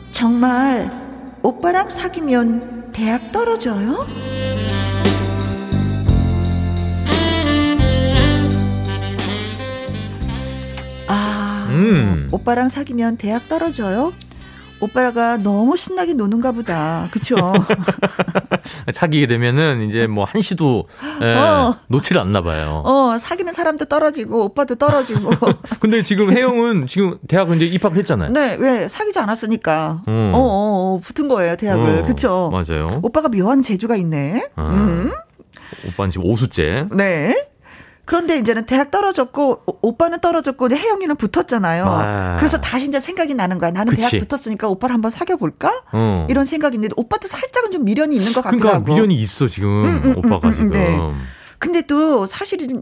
[0.10, 0.92] 정말
[1.44, 4.08] 오빠랑 사귀면 대학 떨어져요?
[11.70, 12.28] 음.
[12.32, 14.14] 오빠랑 사귀면 대학 떨어져요?
[14.80, 17.08] 오빠가 너무 신나게 노는가 보다.
[17.12, 17.36] 그쵸?
[18.94, 20.88] 사귀게 되면은 이제 뭐 한시도
[21.22, 21.78] 예, 어.
[21.88, 22.84] 놓질 않나 봐요.
[22.86, 25.32] 어, 사귀는 사람도 떨어지고 오빠도 떨어지고.
[25.80, 28.32] 근데 지금 혜영은 지금 대학 이제 입학을 했잖아요.
[28.32, 30.04] 네, 왜 사귀지 않았으니까.
[30.08, 30.32] 음.
[30.34, 32.00] 어, 어, 어, 붙은 거예요, 대학을.
[32.00, 32.52] 어, 그쵸?
[32.52, 33.00] 맞아요.
[33.02, 34.50] 오빠가 묘한 재주가 있네.
[34.56, 35.12] 아, 음.
[35.88, 36.88] 오빠는 지금 오수째.
[36.92, 37.48] 네.
[38.08, 41.86] 그런데 이제는 대학 떨어졌고 오빠는 떨어졌고 혜영이는 붙었잖아요.
[41.86, 42.36] 아.
[42.38, 43.72] 그래서 다시 이제 생각이 나는 거야.
[43.72, 44.10] 나는 그치.
[44.10, 45.84] 대학 붙었으니까 오빠를 한번 사귀어 볼까?
[45.92, 46.26] 어.
[46.30, 48.94] 이런 생각인데 오빠도 살짝은 좀 미련이 있는 것 같기도 그러니까 하고.
[48.94, 50.72] 미련이 있어 지금 음, 음, 음 오빠가 음, 음, 지금.
[50.72, 50.98] 네.
[51.60, 52.82] 근데 또 사실은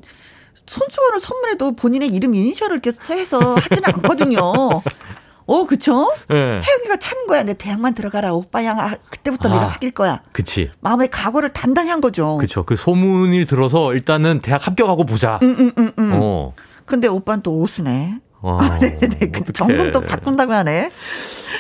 [0.68, 4.40] 손수건을 선물해도 본인의 이름 이니셜을 이렇게 해서 하지는 않거든요.
[5.48, 6.12] 어, 그쵸?
[6.30, 6.36] 네.
[6.36, 7.44] 혜영이가 참은 거야.
[7.44, 8.34] 내 대학만 들어가라.
[8.34, 8.72] 오빠야.
[8.72, 10.22] 아, 그때부터 아, 내가 사귈 거야.
[10.32, 10.72] 그치.
[10.82, 12.38] 마음의 각오를 단단히 한 거죠.
[12.38, 12.64] 그쵸.
[12.64, 15.40] 그 소문이 들어서 일단은 대학 합격하고 보자.
[15.44, 16.12] 음, 음, 음, 음.
[16.16, 16.54] 어.
[16.86, 18.16] 근데 오빠는 또 오수네.
[18.42, 19.32] 와, 아, 네, 네.
[19.32, 20.92] 그 전공도 바꾼다고 하네.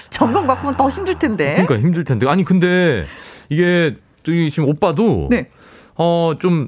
[0.09, 1.53] 전공 아, 바꾸면 더 힘들 텐데.
[1.53, 2.27] 그러니까 힘들 텐데.
[2.27, 3.05] 아니, 근데
[3.49, 5.27] 이게 지금 오빠도.
[5.29, 5.49] 네.
[5.95, 6.67] 어, 좀,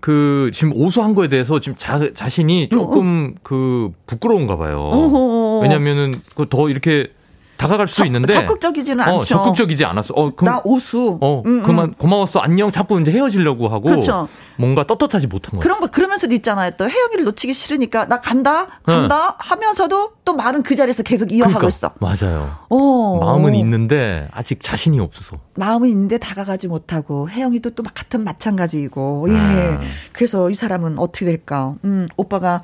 [0.00, 3.40] 그, 지금 오수한 거에 대해서 지금 자, 자신이 조금 어, 어.
[3.42, 4.78] 그 부끄러운가 봐요.
[4.92, 5.49] 어허.
[5.62, 7.12] 왜냐면은 그더 이렇게
[7.60, 9.34] 다가갈 수 적, 있는데 적극적이지는 어, 않죠.
[9.34, 10.14] 적극적이지 않았어.
[10.16, 11.18] 어, 그럼, 나 오수.
[11.20, 11.94] 어, 음, 그만 음.
[11.98, 12.40] 고마웠어.
[12.40, 12.70] 안녕.
[12.70, 14.28] 자꾸 이제 헤어지려고 하고 그렇죠.
[14.56, 15.60] 뭔가 떳떳하지 못한 거.
[15.60, 16.70] 그런 거 그러면서도 있잖아요.
[16.78, 19.48] 또 혜영이를 놓치기 싫으니까 나 간다, 간다 네.
[19.48, 21.92] 하면서도 또 말은 그 자리에서 계속 이어가고 그러니까, 있어.
[21.98, 22.56] 맞아요.
[22.70, 23.18] 어.
[23.20, 25.36] 마음은 있는데 아직 자신이 없어서.
[25.56, 29.26] 마음은 있는데 다가가지 못하고 혜영이도 또 같은 마찬가지이고.
[29.28, 29.34] 예.
[29.36, 29.80] 아.
[30.12, 31.74] 그래서 이 사람은 어떻게 될까?
[31.84, 32.62] 음, 오빠가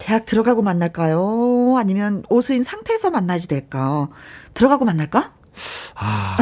[0.00, 1.76] 대학 들어가고 만날까요?
[1.78, 4.08] 아니면 오수인 상태에서 만나지 될까?
[4.54, 5.32] 들어가고 만날까?
[5.94, 6.36] 아,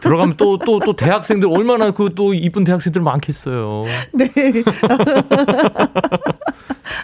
[0.00, 3.82] 들어가면 또, 또, 또 대학생들, 얼마나 그 또 이쁜 대학생들 많겠어요.
[4.14, 4.30] 네.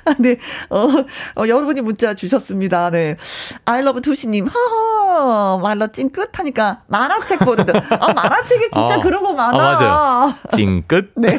[0.19, 0.37] 네.
[0.71, 0.89] 어,
[1.37, 2.91] 어, 여러분이 문자 주셨습니다.
[2.91, 3.17] 네.
[3.65, 7.73] 아이러브 투시님, 허허, 말로 찡긋 하니까 만화책 보는데.
[7.77, 9.59] 아, 만화책이 진짜 어, 그런 거 많아.
[9.59, 10.35] 아, 맞아요.
[10.53, 11.13] 찡긋?
[11.17, 11.39] 네.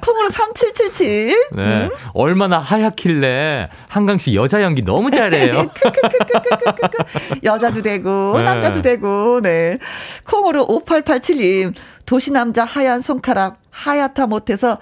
[0.00, 1.50] 콩으로 3777.
[1.52, 1.62] 네.
[1.62, 1.90] 음?
[2.14, 5.66] 얼마나 하얗길래 한강 씨 여자 연기 너무 잘해요.
[7.42, 8.44] 여자도 되고, 네.
[8.44, 9.78] 남자도 되고, 네.
[10.24, 11.74] 콩으로 5887님,
[12.04, 14.78] 도시남자 하얀 손가락, 하얗다 못해서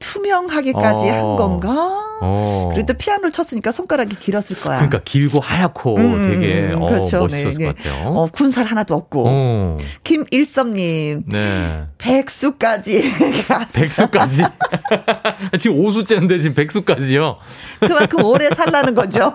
[0.00, 1.12] 투명하게까지 어.
[1.12, 2.04] 한 건가?
[2.20, 2.70] 어.
[2.72, 4.76] 그래도 피아노를 쳤으니까 손가락이 길었을 거야.
[4.76, 7.20] 그러니까 길고 하얗고 음, 되게 어, 그렇죠.
[7.20, 7.64] 멋있었을 네, 네.
[7.66, 8.08] 것 같아요.
[8.08, 9.24] 어, 군살 하나도 없고.
[9.28, 9.76] 어.
[10.02, 11.24] 김일섭님.
[11.26, 11.84] 네.
[11.98, 13.02] 백수까지.
[13.72, 14.42] 백수까지?
[15.60, 17.36] 지금 오수째인데 지금 백수까지요?
[17.80, 19.32] 그만큼 오래 살라는 거죠.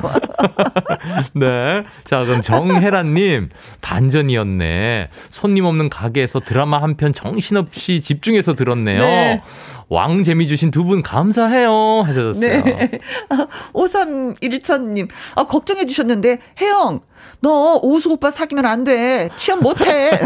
[1.34, 1.84] 네.
[2.04, 3.50] 자, 그럼 정혜란님.
[3.82, 5.10] 반전이었네.
[5.32, 9.00] 손님 없는 가게에서 드라마 한 편 정신없이 집중해서 들었네요.
[9.00, 9.42] 네.
[9.90, 12.34] 왕 재미 주신 두 분 감사해요 하셨어요.
[12.40, 13.00] 네.
[13.74, 17.02] 5317님, 아, 걱정해 주셨는데, 혜영,
[17.42, 19.30] 너 오수 오빠 사귀면 안 돼.
[19.36, 20.12] 취업 못 해.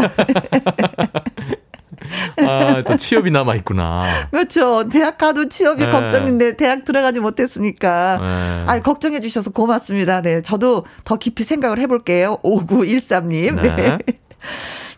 [2.40, 4.04] 아, 또 취업이 남아있구나.
[4.30, 4.88] 그렇죠.
[4.88, 5.90] 대학 가도 취업이 네.
[5.90, 8.18] 걱정인데, 대학 들어가지 못했으니까.
[8.18, 8.64] 네.
[8.72, 10.22] 아, 걱정해 주셔서 고맙습니다.
[10.22, 10.40] 네.
[10.42, 12.38] 저도 더 깊이 생각을 해볼게요.
[12.42, 13.60] 5913님.
[13.60, 13.76] 네.
[13.76, 13.98] 네.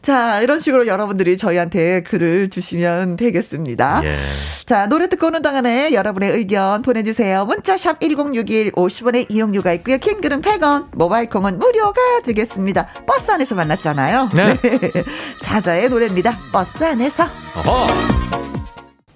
[0.03, 4.01] 자, 이런 식으로 여러분들이 저희한테 글을 주시면 되겠습니다.
[4.05, 4.17] 예.
[4.65, 7.45] 자, 노래 듣고 오는 동안에 여러분의 의견 보내주세요.
[7.45, 9.99] 문자샵 1061 50원의 이용료가 있고요.
[9.99, 12.89] 긴 글은 100원, 모바일 콩은 무료가 되겠습니다.
[13.07, 14.31] 버스 안에서 만났잖아요.
[14.35, 14.57] 네.
[14.57, 14.81] 네.
[15.43, 16.37] 자자의 노래입니다.
[16.51, 17.25] 버스 안에서.
[17.57, 18.40] 어허.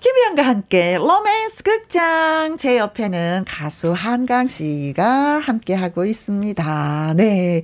[0.04, 7.14] 김희영과 함께 로맨스 극장 제 옆에는 가수 한강 씨가 함께 하고 있습니다.
[7.16, 7.62] 네.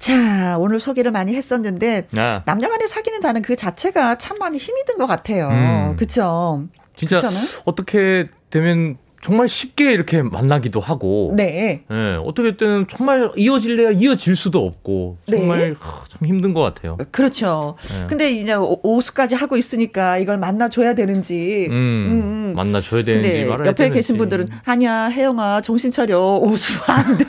[0.00, 2.42] 자, 오늘 소개를 많이 했었는데 아.
[2.46, 5.50] 남녀 간에 사귀는다는 그 자체가 참 많이 힘이 든 것 같아요.
[5.50, 5.94] 음.
[5.96, 6.64] 그렇죠?
[6.96, 7.46] 진짜 그렇잖아요?
[7.64, 11.32] 어떻게 되면 정말 쉽게 이렇게 만나기도 하고.
[11.36, 11.84] 네.
[11.88, 12.16] 네.
[12.24, 15.18] 어떻게 때는 정말 이어질래야 이어질 수도 없고.
[15.30, 15.74] 정말 네.
[16.10, 16.98] 참 힘든 것 같아요.
[17.12, 17.76] 그렇죠.
[17.88, 18.04] 네.
[18.08, 21.68] 근데 이제 오수까지 하고 있으니까 이걸 만나줘야 되는지.
[21.70, 22.20] 음, 음,
[22.50, 22.52] 음.
[22.56, 23.94] 만나줘야 되는지 말아야 옆에 되는지.
[23.96, 26.18] 계신 분들은 아니야, 혜영아, 정신 차려.
[26.38, 27.24] 오수 안 돼.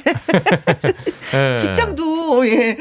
[1.31, 1.57] 네.
[1.61, 2.75] 직장도, 예.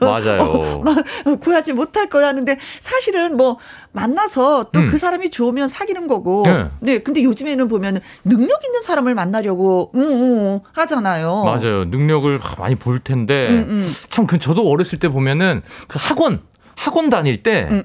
[0.00, 0.82] 맞아요.
[1.24, 3.58] 어, 구하지 못할 거야 하는데 사실은 뭐
[3.98, 4.96] 만나서 또그 음.
[4.96, 6.44] 사람이 좋으면 사귀는 거고.
[6.46, 6.70] 네.
[6.80, 6.98] 네.
[6.98, 11.42] 근데 요즘에는 보면 능력 있는 사람을 만나려고 음, 음, 하잖아요.
[11.44, 11.84] 맞아요.
[11.86, 13.92] 능력을 많이 볼 텐데 음, 음.
[14.08, 16.42] 참그 저도 어렸을 때 보면은 그 학원
[16.76, 17.84] 학원 다닐 때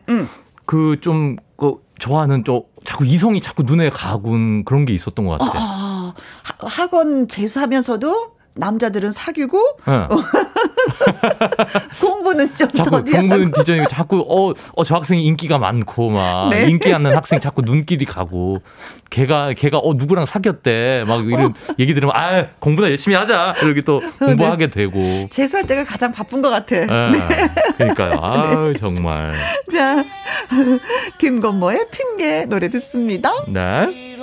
[0.66, 5.54] 그좀 그 좋아하는 또 자꾸 이성이 자꾸 눈에 가군 그런 게 있었던 것 같아요.
[5.56, 6.14] 아,
[6.60, 9.58] 학원 재수하면서도 남자들은 사귀고
[9.88, 10.08] 네.
[12.02, 16.68] 공부는 좀 자꾸 공부는 비전이고 자꾸 어 어 저 학생이 인기가 많고 막 네.
[16.68, 18.62] 인기 있는 학생 자꾸 눈길이 가고
[19.10, 21.54] 걔가 걔가 어 누구랑 사귀었대 막 이런 어.
[21.80, 24.28] 얘기 들으면 아 공부나 열심히 하자 이렇게 또 네.
[24.28, 24.72] 공부하게 네.
[24.72, 26.76] 되고 재수할 때가 가장 바쁜 것 같아.
[26.76, 27.12] 네.
[27.12, 27.50] 네.
[27.78, 28.20] 그러니까요.
[28.22, 28.80] 아 네.
[28.80, 29.32] 정말.
[29.72, 30.04] 자
[31.20, 33.32] 김건모의 핑계 노래 듣습니다.
[33.48, 34.16] 네.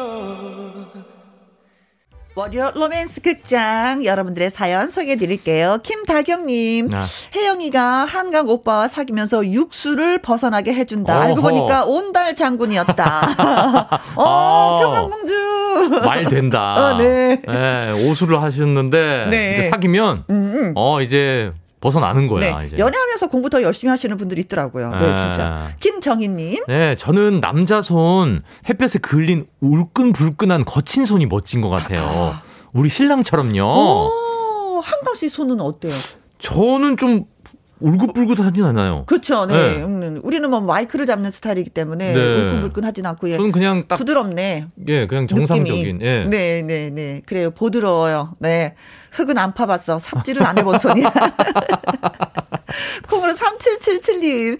[2.40, 5.76] 월요 로맨스 극장 여러분들의 사연 소개해 드릴게요.
[5.82, 7.04] 김다경님, 아.
[7.34, 11.18] 혜영이가 한강 오빠와 사귀면서 육수를 벗어나게 해준다.
[11.18, 11.22] 어허.
[11.22, 14.00] 알고 보니까 온달 장군이었다.
[14.16, 14.80] 어, 아.
[14.80, 16.00] 평강공주.
[16.02, 16.94] 말 된다.
[16.94, 17.42] 어, 네.
[17.46, 18.08] 네.
[18.08, 19.52] 오수를 하셨는데 네.
[19.58, 20.72] 이제 사귀면 음, 음.
[20.76, 21.50] 어 이제
[21.80, 22.58] 벗어나는 거야.
[22.58, 22.66] 네.
[22.66, 22.78] 이제.
[22.78, 24.90] 연애하면서 공부 더 열심히 하시는 분들이 있더라고요.
[24.90, 25.16] 네, 네.
[25.16, 25.72] 진짜.
[25.80, 26.64] 김정희님.
[26.68, 32.00] 네, 저는 남자 손 햇볕에 그을린 울끈불끈한 거친 손이 멋진 것 같아요.
[32.00, 32.42] 아.
[32.72, 33.62] 우리 신랑처럼요.
[33.64, 35.92] 오, 한강 씨 손은 어때요?
[36.38, 37.24] 저는 좀
[37.80, 39.04] 울긋불긋 하진 않아요.
[39.06, 39.46] 그렇죠.
[39.46, 39.54] 네.
[39.54, 39.82] 네.
[39.82, 42.40] 음, 우리는 뭐 마이크를 잡는 스타일이기 때문에 네.
[42.40, 43.36] 울긋불긋 하진 않고 예.
[43.36, 44.66] 저는 그냥 딱 부드럽네.
[44.88, 46.00] 예, 그냥 정상적인.
[46.02, 46.24] 예.
[46.24, 47.22] 네, 네, 네.
[47.26, 47.50] 그래요.
[47.50, 48.34] 부드러워요.
[48.38, 48.74] 네.
[49.12, 49.98] 흙은 안 파봤어.
[49.98, 51.12] 삽질은 안 해본 손이야.
[53.08, 54.58] 콩으로 3777님.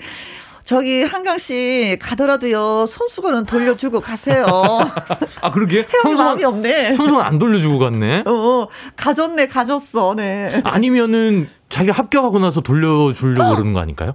[0.71, 4.47] 저기 한강 씨 가더라도요 손수건은 돌려주고 가세요.
[5.43, 5.81] 아 그러게?
[6.07, 6.95] 헤어 마음이 없네.
[6.95, 8.23] 손수건 안 돌려주고 갔네.
[8.25, 10.15] 어 가졌네 가졌어.
[10.15, 10.63] 네.
[10.63, 13.55] 아니면은 자기 합격하고 나서 돌려주려고 어.
[13.57, 14.13] 그러는 거 아닐까요?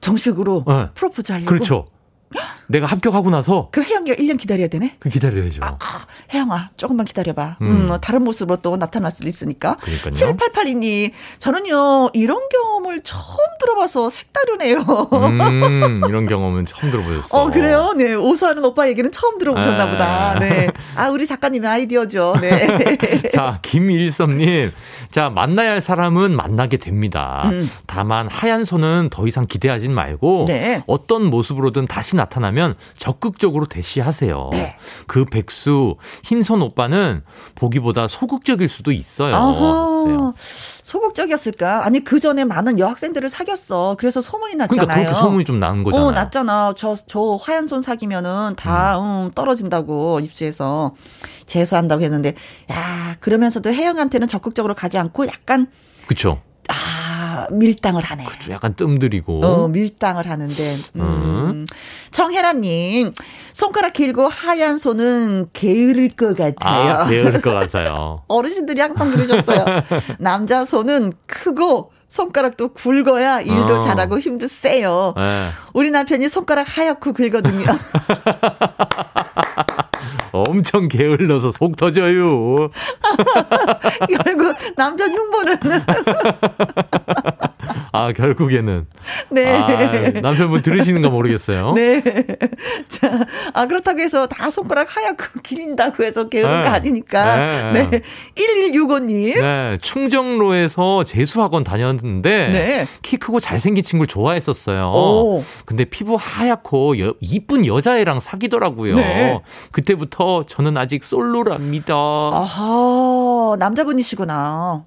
[0.00, 0.90] 정식으로 네.
[0.94, 1.48] 프로포즈 하려고.
[1.48, 1.86] 그렇죠.
[2.70, 4.96] 내가 합격하고 나서 그 혜영이가 1년 기다려야 되네.
[5.00, 5.60] 그 기다려야죠.
[5.62, 7.56] 아, 아, 혜영아, 조금만 기다려봐.
[7.62, 7.66] 음.
[7.66, 7.86] 음.
[7.88, 9.76] 뭐 다른 모습으로 또 나타날 수도 있으니까.
[9.80, 10.12] 그러니까요.
[10.12, 14.78] 7882님, 저는요 이런 경험을 처음 들어봐서 색다르네요.
[14.78, 17.28] 음, 이런 경험은 처음 들어보셨어.
[17.36, 17.92] 어 그래요?
[17.96, 19.90] 네, 오수하는 오빠 얘기는 처음 들어보셨나 네.
[19.90, 20.38] 보다.
[20.38, 20.70] 네.
[20.94, 22.36] 아 우리 작가님의 아이디어죠.
[22.40, 22.96] 네.
[23.34, 24.70] 자 김일섭님,
[25.10, 27.42] 자 만나야 할 사람은 만나게 됩니다.
[27.46, 27.68] 음.
[27.86, 30.84] 다만 하얀 손은 더 이상 기대하진 말고 네.
[30.86, 34.48] 어떤 모습으로든 다시 나타나면 적극적으로 대시하세요.
[34.52, 34.76] 네.
[35.06, 37.22] 그 백수 흰손 오빠는
[37.54, 39.34] 보기보다 소극적일 수도 있어요.
[39.34, 40.32] 아하,
[40.82, 41.84] 소극적이었을까?
[41.84, 43.96] 아니 그 전에 많은 여학생들을 사귀었어.
[43.98, 44.86] 그래서 소문이 났잖아요.
[44.86, 46.08] 그러니까 그렇게 소문이 좀 난 거잖아요.
[46.08, 46.74] 어, 났잖아.
[46.76, 49.26] 저 저 하얀 손 사귀면은 다 음.
[49.26, 50.94] 음, 떨어진다고 입시에서
[51.46, 52.34] 재수한다고 했는데
[52.70, 55.66] 야 그러면서도 혜영한테는 적극적으로 가지 않고 약간
[56.06, 56.40] 그렇죠.
[57.50, 58.24] 아, 밀당을 하네.
[58.24, 58.52] 그렇죠.
[58.52, 59.44] 약간 뜸들이고.
[59.44, 60.76] 어, 밀당을 하는데.
[60.96, 61.00] 음.
[61.00, 61.66] 음.
[62.10, 63.12] 정혜라님,
[63.52, 66.92] 손가락 길고 하얀 손은 게으를 것 같아요.
[66.92, 68.22] 아, 게으를 것 같아요.
[68.28, 69.64] 어르신들이 항상 그러셨어요.
[70.18, 73.80] 남자 손은 크고 손가락도 굵어야 일도 어.
[73.80, 75.14] 잘하고 힘도 세요.
[75.16, 75.48] 네.
[75.74, 77.66] 우리 남편이 손가락 하얗고 굵거든요.
[80.32, 82.70] 엄청 게을러서 속 터져요.
[84.24, 85.56] 결국 남편 흉보는.
[87.92, 88.86] 아, 결국에는.
[89.30, 89.56] 네.
[89.56, 91.72] 아, 남편분 들으시는가 모르겠어요.
[91.76, 92.02] 네.
[92.88, 96.64] 자, 아, 그렇다고 해서 다 손가락 하얗고 기린다고 해서 게으른 네.
[96.64, 97.72] 거 아니니까.
[97.72, 97.90] 네.
[97.90, 98.00] 네.
[98.36, 99.40] 1165님.
[99.40, 99.78] 네.
[99.82, 102.48] 충정로에서 재수학원 다녔는데.
[102.48, 102.86] 네.
[103.02, 104.92] 키 크고 잘생긴 친구를 좋아했었어요.
[104.94, 105.44] 오.
[105.64, 108.94] 근데 피부 하얗고 여, 이쁜 여자애랑 사귀더라고요.
[108.96, 109.40] 네.
[109.70, 111.94] 그때부터 저는 아직 솔로랍니다.
[111.94, 114.84] 아하, 남자분이시구나.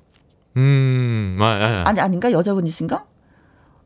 [0.57, 1.83] 음, 아, 아.
[1.87, 3.05] 아니 아닌가 여자분이신가?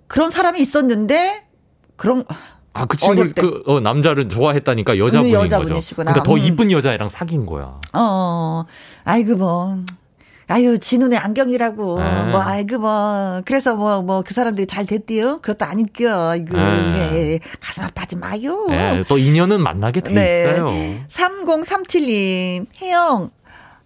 [0.08, 1.46] 그런 사람이 있었는데
[1.96, 2.26] 그런
[2.74, 6.12] 아, 그 친구를 그 어, 남자를 좋아했다니까 여자분인 여자분이시구나.
[6.12, 6.22] 거죠.
[6.22, 6.38] 그러니까 더 음.
[6.38, 7.80] 이쁜 여자애랑 사귄 거야.
[7.94, 8.66] 어,
[9.04, 9.78] 아이고 뭐.
[10.50, 12.00] 아유, 지 눈에 안경이라고.
[12.00, 12.24] 아.
[12.32, 13.42] 뭐, 아이고, 뭐.
[13.44, 15.40] 그래서 뭐, 뭐, 그 사람들이 잘 됐대요?
[15.42, 16.38] 그것도 아닐겨.
[16.38, 16.96] 이거, 아.
[17.12, 18.66] 예, 가슴 아파하지 마요.
[18.72, 20.44] 예, 또 인연은 만나게 돼 네.
[20.44, 20.68] 있어요.
[21.10, 23.30] 3037님, 혜영,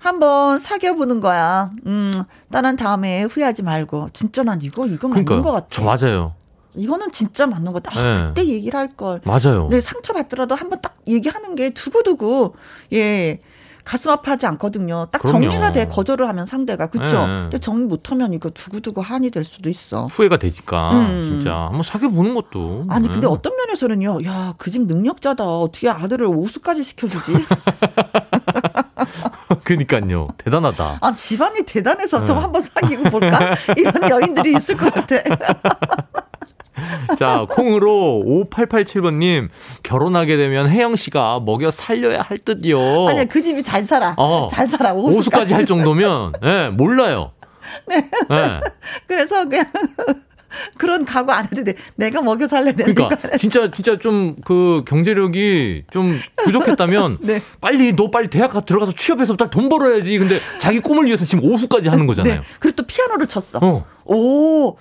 [0.02, 1.70] 한번 사귀어보는 거야.
[1.86, 2.12] 음,
[2.52, 4.10] 떠난 다음에 후회하지 말고.
[4.14, 5.68] 진짜 난 이거, 이거 맞는 그러니까, 것 같아.
[5.70, 6.34] 저 맞아요.
[6.76, 8.00] 이거는 진짜 맞는 것 같아.
[8.00, 8.20] 아, 네.
[8.28, 9.22] 그때 얘기를 할 걸.
[9.26, 9.68] 맞아요.
[9.70, 12.56] 네, 상처 받더라도 한번 딱 얘기하는 게 두고두고,
[12.94, 13.38] 예.
[13.84, 15.08] 가슴 아파하지 않거든요.
[15.12, 15.50] 딱 그럼요.
[15.50, 17.26] 정리가 돼 거절을 하면 상대가 그렇죠.
[17.26, 17.38] 네.
[17.42, 20.06] 근데 정리 못하면 이거 두고두고 한이 될 수도 있어.
[20.06, 21.24] 후회가 되니까 음.
[21.40, 22.84] 진짜 한번 사귀어 보는 것도.
[22.90, 23.14] 아니 네.
[23.14, 24.20] 근데 어떤 면에서는요.
[24.26, 25.44] 야 그 집 능력자다.
[25.44, 27.34] 어떻게 아들을 오수까지 시켜주지?
[29.64, 30.28] 그니까요.
[30.38, 30.98] 대단하다.
[31.02, 32.26] 아 집안이 대단해서 네.
[32.26, 33.56] 좀 한번 사귀고 볼까?
[33.78, 35.18] 이런 여인들이 있을 것 같아.
[37.20, 39.50] 자, 콩으로 5887번님,
[39.84, 43.08] 결혼하게 되면 혜영 씨가 먹여 살려야 할 듯요.
[43.08, 44.16] 아니야, 그 집이 잘 살아.
[44.18, 44.48] 어.
[44.50, 44.94] 잘 살아.
[44.94, 47.34] 오수까지, 오수까지 할 정도면, 예, 네, 몰라요.
[47.88, 48.10] 네.
[48.30, 48.62] 네.
[49.06, 49.66] 그래서 그냥.
[50.78, 51.76] 그런 각오 안 해도 돼.
[51.96, 53.08] 내가 먹여 살려야 되니까.
[53.10, 57.42] 그러니까 진짜 진짜 좀 그 경제력이 좀 부족했다면 네.
[57.60, 60.18] 빨리 너 빨리 대학 들어가서 취업해서 돈 벌어야지.
[60.18, 62.36] 근데 자기 꿈을 위해서 지금 오수까지 하는 거잖아요.
[62.36, 62.42] 네.
[62.60, 63.60] 그리고 또 피아노를 쳤어.
[63.62, 63.86] 어.
[64.06, 64.78] 오.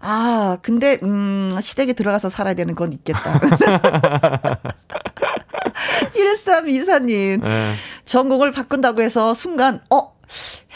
[0.00, 3.40] 아, 근데, 음, 시댁에 들어가서 살아야 되는 건 있겠다.
[6.14, 7.42] 1324님.
[7.42, 7.74] 네.
[8.04, 10.12] 전공을 바꾼다고 해서 순간, 어,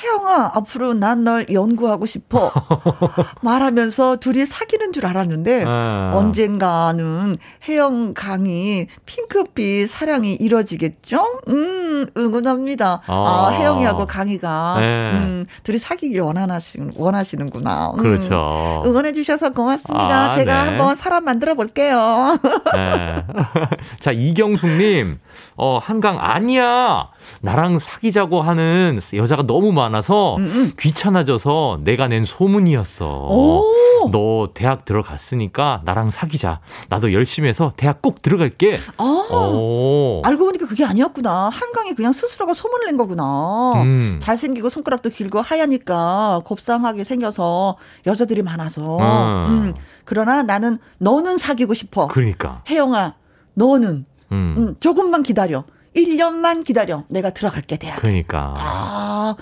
[0.03, 2.51] 혜영아, 앞으로 난 널 연구하고 싶어.
[3.43, 6.13] 말하면서 둘이 사귀는 줄 알았는데, 아.
[6.15, 7.37] 언젠가는
[7.69, 11.43] 혜영 강이 핑크빛 사랑이 이뤄지겠죠?
[11.49, 13.03] 음, 응원합니다.
[13.07, 15.11] 아, 아 혜영이하고 강이가, 네.
[15.11, 17.91] 음, 둘이 사귀기를 원하시는, 원하시는구나.
[17.91, 18.83] 음, 그렇죠.
[18.87, 20.25] 응원해주셔서 고맙습니다.
[20.25, 20.69] 아, 제가 네.
[20.71, 22.39] 한번 사람 만들어 볼게요.
[22.75, 23.17] 네.
[24.01, 25.19] 자, 이경숙님.
[25.63, 27.11] 어, 한강 아니야.
[27.43, 30.49] 나랑 사귀자고 하는 여자가 너무 많아서 음음.
[30.49, 30.73] 음.
[30.81, 33.29] 귀찮아져서 내가 낸 소문이었어.
[33.29, 33.63] 오.
[34.11, 36.61] 너 대학 들어갔으니까 나랑 사귀자.
[36.89, 38.79] 나도 열심히 해서 대학 꼭 들어갈게.
[38.97, 41.51] 아, 알고 보니까 그게 아니었구나.
[41.53, 43.83] 한강이 그냥 스스로가 소문을 낸 거구나.
[43.83, 44.19] 음.
[44.23, 47.77] 잘생기고 손가락도 길고 하얘니까 곱상하게 생겨서
[48.07, 48.97] 여자들이 많아서.
[48.97, 49.51] 음.
[49.51, 49.75] 음.
[50.07, 52.09] 그러나 나는 너는 사귀고 싶어.
[52.09, 52.63] 그러니까.
[52.71, 53.17] 혜영아,
[53.53, 54.55] 너는 음.
[54.57, 55.65] 음, 조금만 기다려.
[55.97, 57.05] 1년만 기다려.
[57.09, 58.01] 내가 들어갈게, 대학.
[58.01, 58.55] 그러니까.
[58.57, 59.35] 아,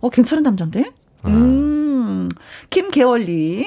[0.00, 0.92] 어, 괜찮은 남잔데?
[1.26, 2.28] 음.
[2.70, 3.64] 김계월님.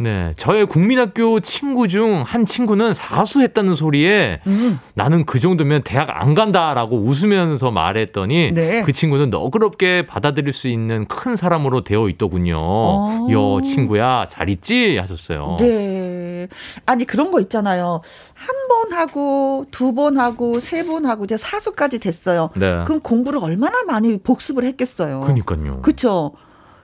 [0.00, 0.32] 네.
[0.38, 4.78] 저의 국민학교 친구 중 한 친구는 사수했다는 소리에 음.
[4.94, 8.82] 나는 그 정도면 대학 안 간다라고 웃으면서 말했더니 네.
[8.82, 12.56] 그 친구는 너그럽게 받아들일 수 있는 큰 사람으로 되어 있더군요.
[12.58, 13.28] 어.
[13.30, 15.58] 여 친구야 잘 있지 하셨어요.
[15.60, 16.48] 네.
[16.86, 18.00] 아니 그런 거 있잖아요.
[18.34, 22.50] 한 번 하고 두 번 하고 세 번 하고 이제 사수까지 됐어요.
[22.56, 22.84] 네.
[22.86, 25.20] 그럼 공부를 얼마나 많이 복습을 했겠어요.
[25.20, 25.80] 그러니까요.
[25.82, 26.32] 그렇죠.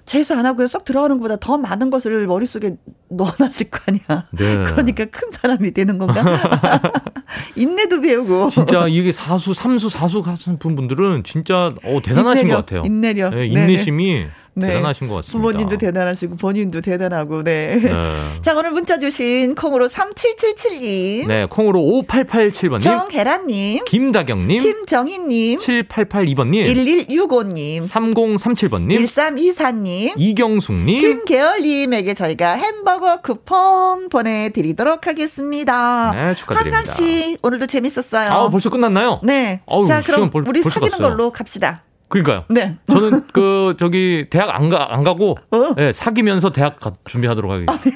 [0.06, 2.76] 재수 안 하고 쏙 들어가는 것보다 더 많은 것을 머릿속에
[3.10, 4.26] 넣어놨을 거 아니야.
[4.30, 4.64] 네.
[4.64, 6.22] 그러니까 큰 사람이 되는 건가?
[7.56, 8.50] 인내도 배우고.
[8.50, 12.82] 진짜 이게 사수, 삼수, 사수 하신 분들은 진짜 어, 대단하신 인내력, 것 같아요.
[12.86, 13.34] 인내력.
[13.34, 14.20] 네, 인내심이 네.
[14.24, 14.28] 네.
[14.60, 15.32] 대단하신 것 같습니다.
[15.38, 17.76] 부모님도 대단하시고 본인도 대단하고 네.
[17.76, 17.90] 네.
[18.40, 21.26] 자 오늘 문자 주신 콩으로 3777님.
[21.28, 22.80] 네 콩으로 5887번님.
[22.80, 23.84] 정혜란님.
[23.84, 24.62] 김다경님.
[24.62, 25.58] 김정희님.
[25.58, 26.66] 7882번님.
[27.08, 27.88] 1165님.
[27.88, 29.04] 3037번님.
[29.04, 30.12] 1324님.
[30.16, 31.00] 이경숙님.
[31.00, 36.12] 김계열님에게 저희가 햄버거 쿠폰 보내드리도록 하겠습니다.
[36.14, 36.78] 네 축하드립니다.
[36.78, 38.30] 한강 씨 오늘도 재밌었어요.
[38.30, 39.20] 아 벌써 끝났나요?
[39.22, 39.60] 네.
[39.66, 41.08] 어우, 자 그럼 벌, 우리 사귀는 갔어요.
[41.08, 41.82] 걸로 갑시다.
[42.08, 42.44] 그러니까요.
[42.48, 42.76] 네.
[42.88, 45.74] 저는 그 저기 대학 안 가 안 가고 어?
[45.76, 47.90] 네, 사귀면서 대학 가, 준비하도록 하겠습니다.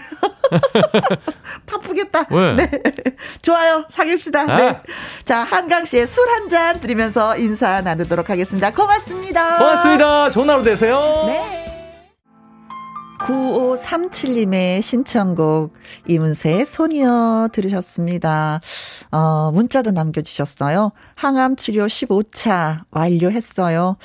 [1.66, 2.24] 바쁘겠다.
[2.24, 2.57] 네.
[2.57, 2.70] 네.
[3.43, 3.85] 좋아요.
[3.89, 4.41] 사귀읍시다.
[4.41, 4.57] 아.
[4.57, 4.81] 네.
[5.24, 8.73] 자, 한강 씨의 술 한 잔 드리면서 인사 나누도록 하겠습니다.
[8.73, 9.59] 고맙습니다.
[9.59, 10.31] 고맙습니다.
[10.31, 11.24] 좋은 하루 되세요.
[11.27, 11.80] 네.
[13.27, 15.75] 9537님의 신청곡
[16.09, 18.61] 이문세의 소녀 들으셨습니다.
[19.11, 20.93] 어, 문자도 남겨주셨어요.
[21.15, 23.97] 항암 치료 15차 완료했어요.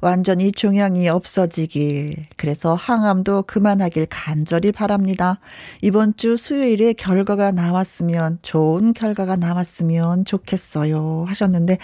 [0.00, 2.26] 완전히 종양이 없어지길.
[2.36, 5.38] 그래서 항암도 그만하길 간절히 바랍니다.
[5.80, 11.24] 이번 주 수요일에 결과가 나왔으면, 좋은 결과가 나왔으면 좋겠어요.
[11.28, 11.78] 하셨는데,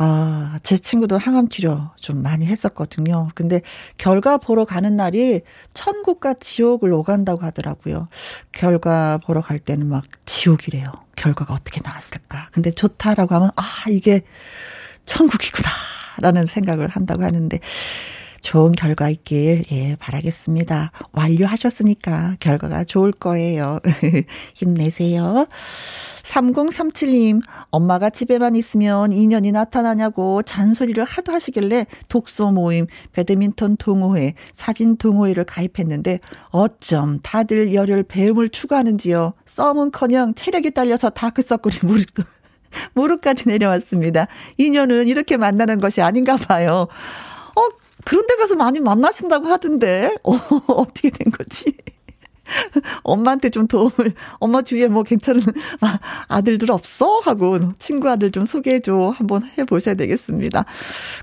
[0.00, 3.30] 아, 제 친구도 항암 치료 좀 많이 했었거든요.
[3.34, 3.62] 근데
[3.96, 5.42] 결과 보러 가는 날이
[5.74, 8.08] 천국과 지옥을 오간다고 하더라고요.
[8.52, 10.86] 결과 보러 갈 때는 막 지옥이래요.
[11.16, 12.46] 결과가 어떻게 나왔을까.
[12.52, 14.22] 근데 좋다라고 하면, 아, 이게
[15.04, 15.68] 천국이구나.
[16.20, 17.58] 라는 생각을 한다고 하는데,
[18.40, 20.92] 좋은 결과 있길, 예, 바라겠습니다.
[21.12, 23.80] 완료하셨으니까 결과가 좋을 거예요.
[24.54, 25.46] 힘내세요.
[26.22, 27.40] 3037님,
[27.70, 36.20] 엄마가 집에만 있으면 인연이 나타나냐고 잔소리를 하도 하시길래 독서 모임, 배드민턴 동호회, 사진 동호회를 가입했는데
[36.50, 39.32] 어쩜 다들 열혈 배움을 추구하는지요.
[39.46, 42.06] 썸은 커녕 체력이 딸려서 다크서클이 무릎,
[42.94, 44.26] 무릎까지 내려왔습니다.
[44.58, 46.88] 인연은 이렇게 만나는 것이 아닌가 봐요.
[48.08, 50.32] 어, 그런 데 가서 많이 만나신다고 하던데, 어,
[50.72, 51.76] 어떻게 된 거지?
[53.02, 55.42] 엄마한테 좀 도움을, 엄마 주위에 뭐 괜찮은
[55.82, 55.98] 아,
[56.28, 57.18] 아들들 없어?
[57.18, 59.12] 하고 친구 아들 좀 소개해줘.
[59.14, 60.64] 한번 해보셔야 되겠습니다.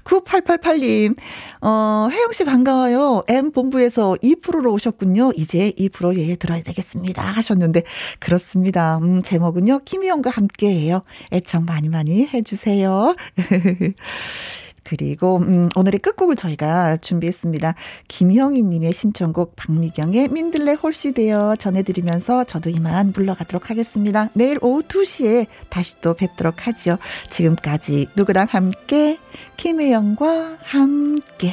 [0.04, 1.16] 9888님,
[1.62, 3.24] 어, 혜영씨 반가워요.
[3.28, 5.32] M본부에서 2%로 오셨군요.
[5.36, 7.24] 이제 2% 예에 들어야 되겠습니다.
[7.24, 7.84] 하셨는데,
[8.20, 9.00] 그렇습니다.
[9.00, 11.02] 음, 제목은요, 김희영과 함께해요.
[11.34, 13.16] 애청 많이 많이 해주세요.
[14.86, 17.76] 그리고 음, 오늘의 끝곡을 저희가 준비했습니다.
[18.08, 24.30] 김형희 님의 신청곡 박미경의 민들레 홀씨 되어 전해드리면서 저도 이만 물러가도록 하겠습니다.
[24.34, 26.98] 내일 오후 2시에 다시 또 뵙도록 하지요.
[27.30, 29.18] 지금까지 누구랑 함께
[29.58, 31.52] 김혜영과 함께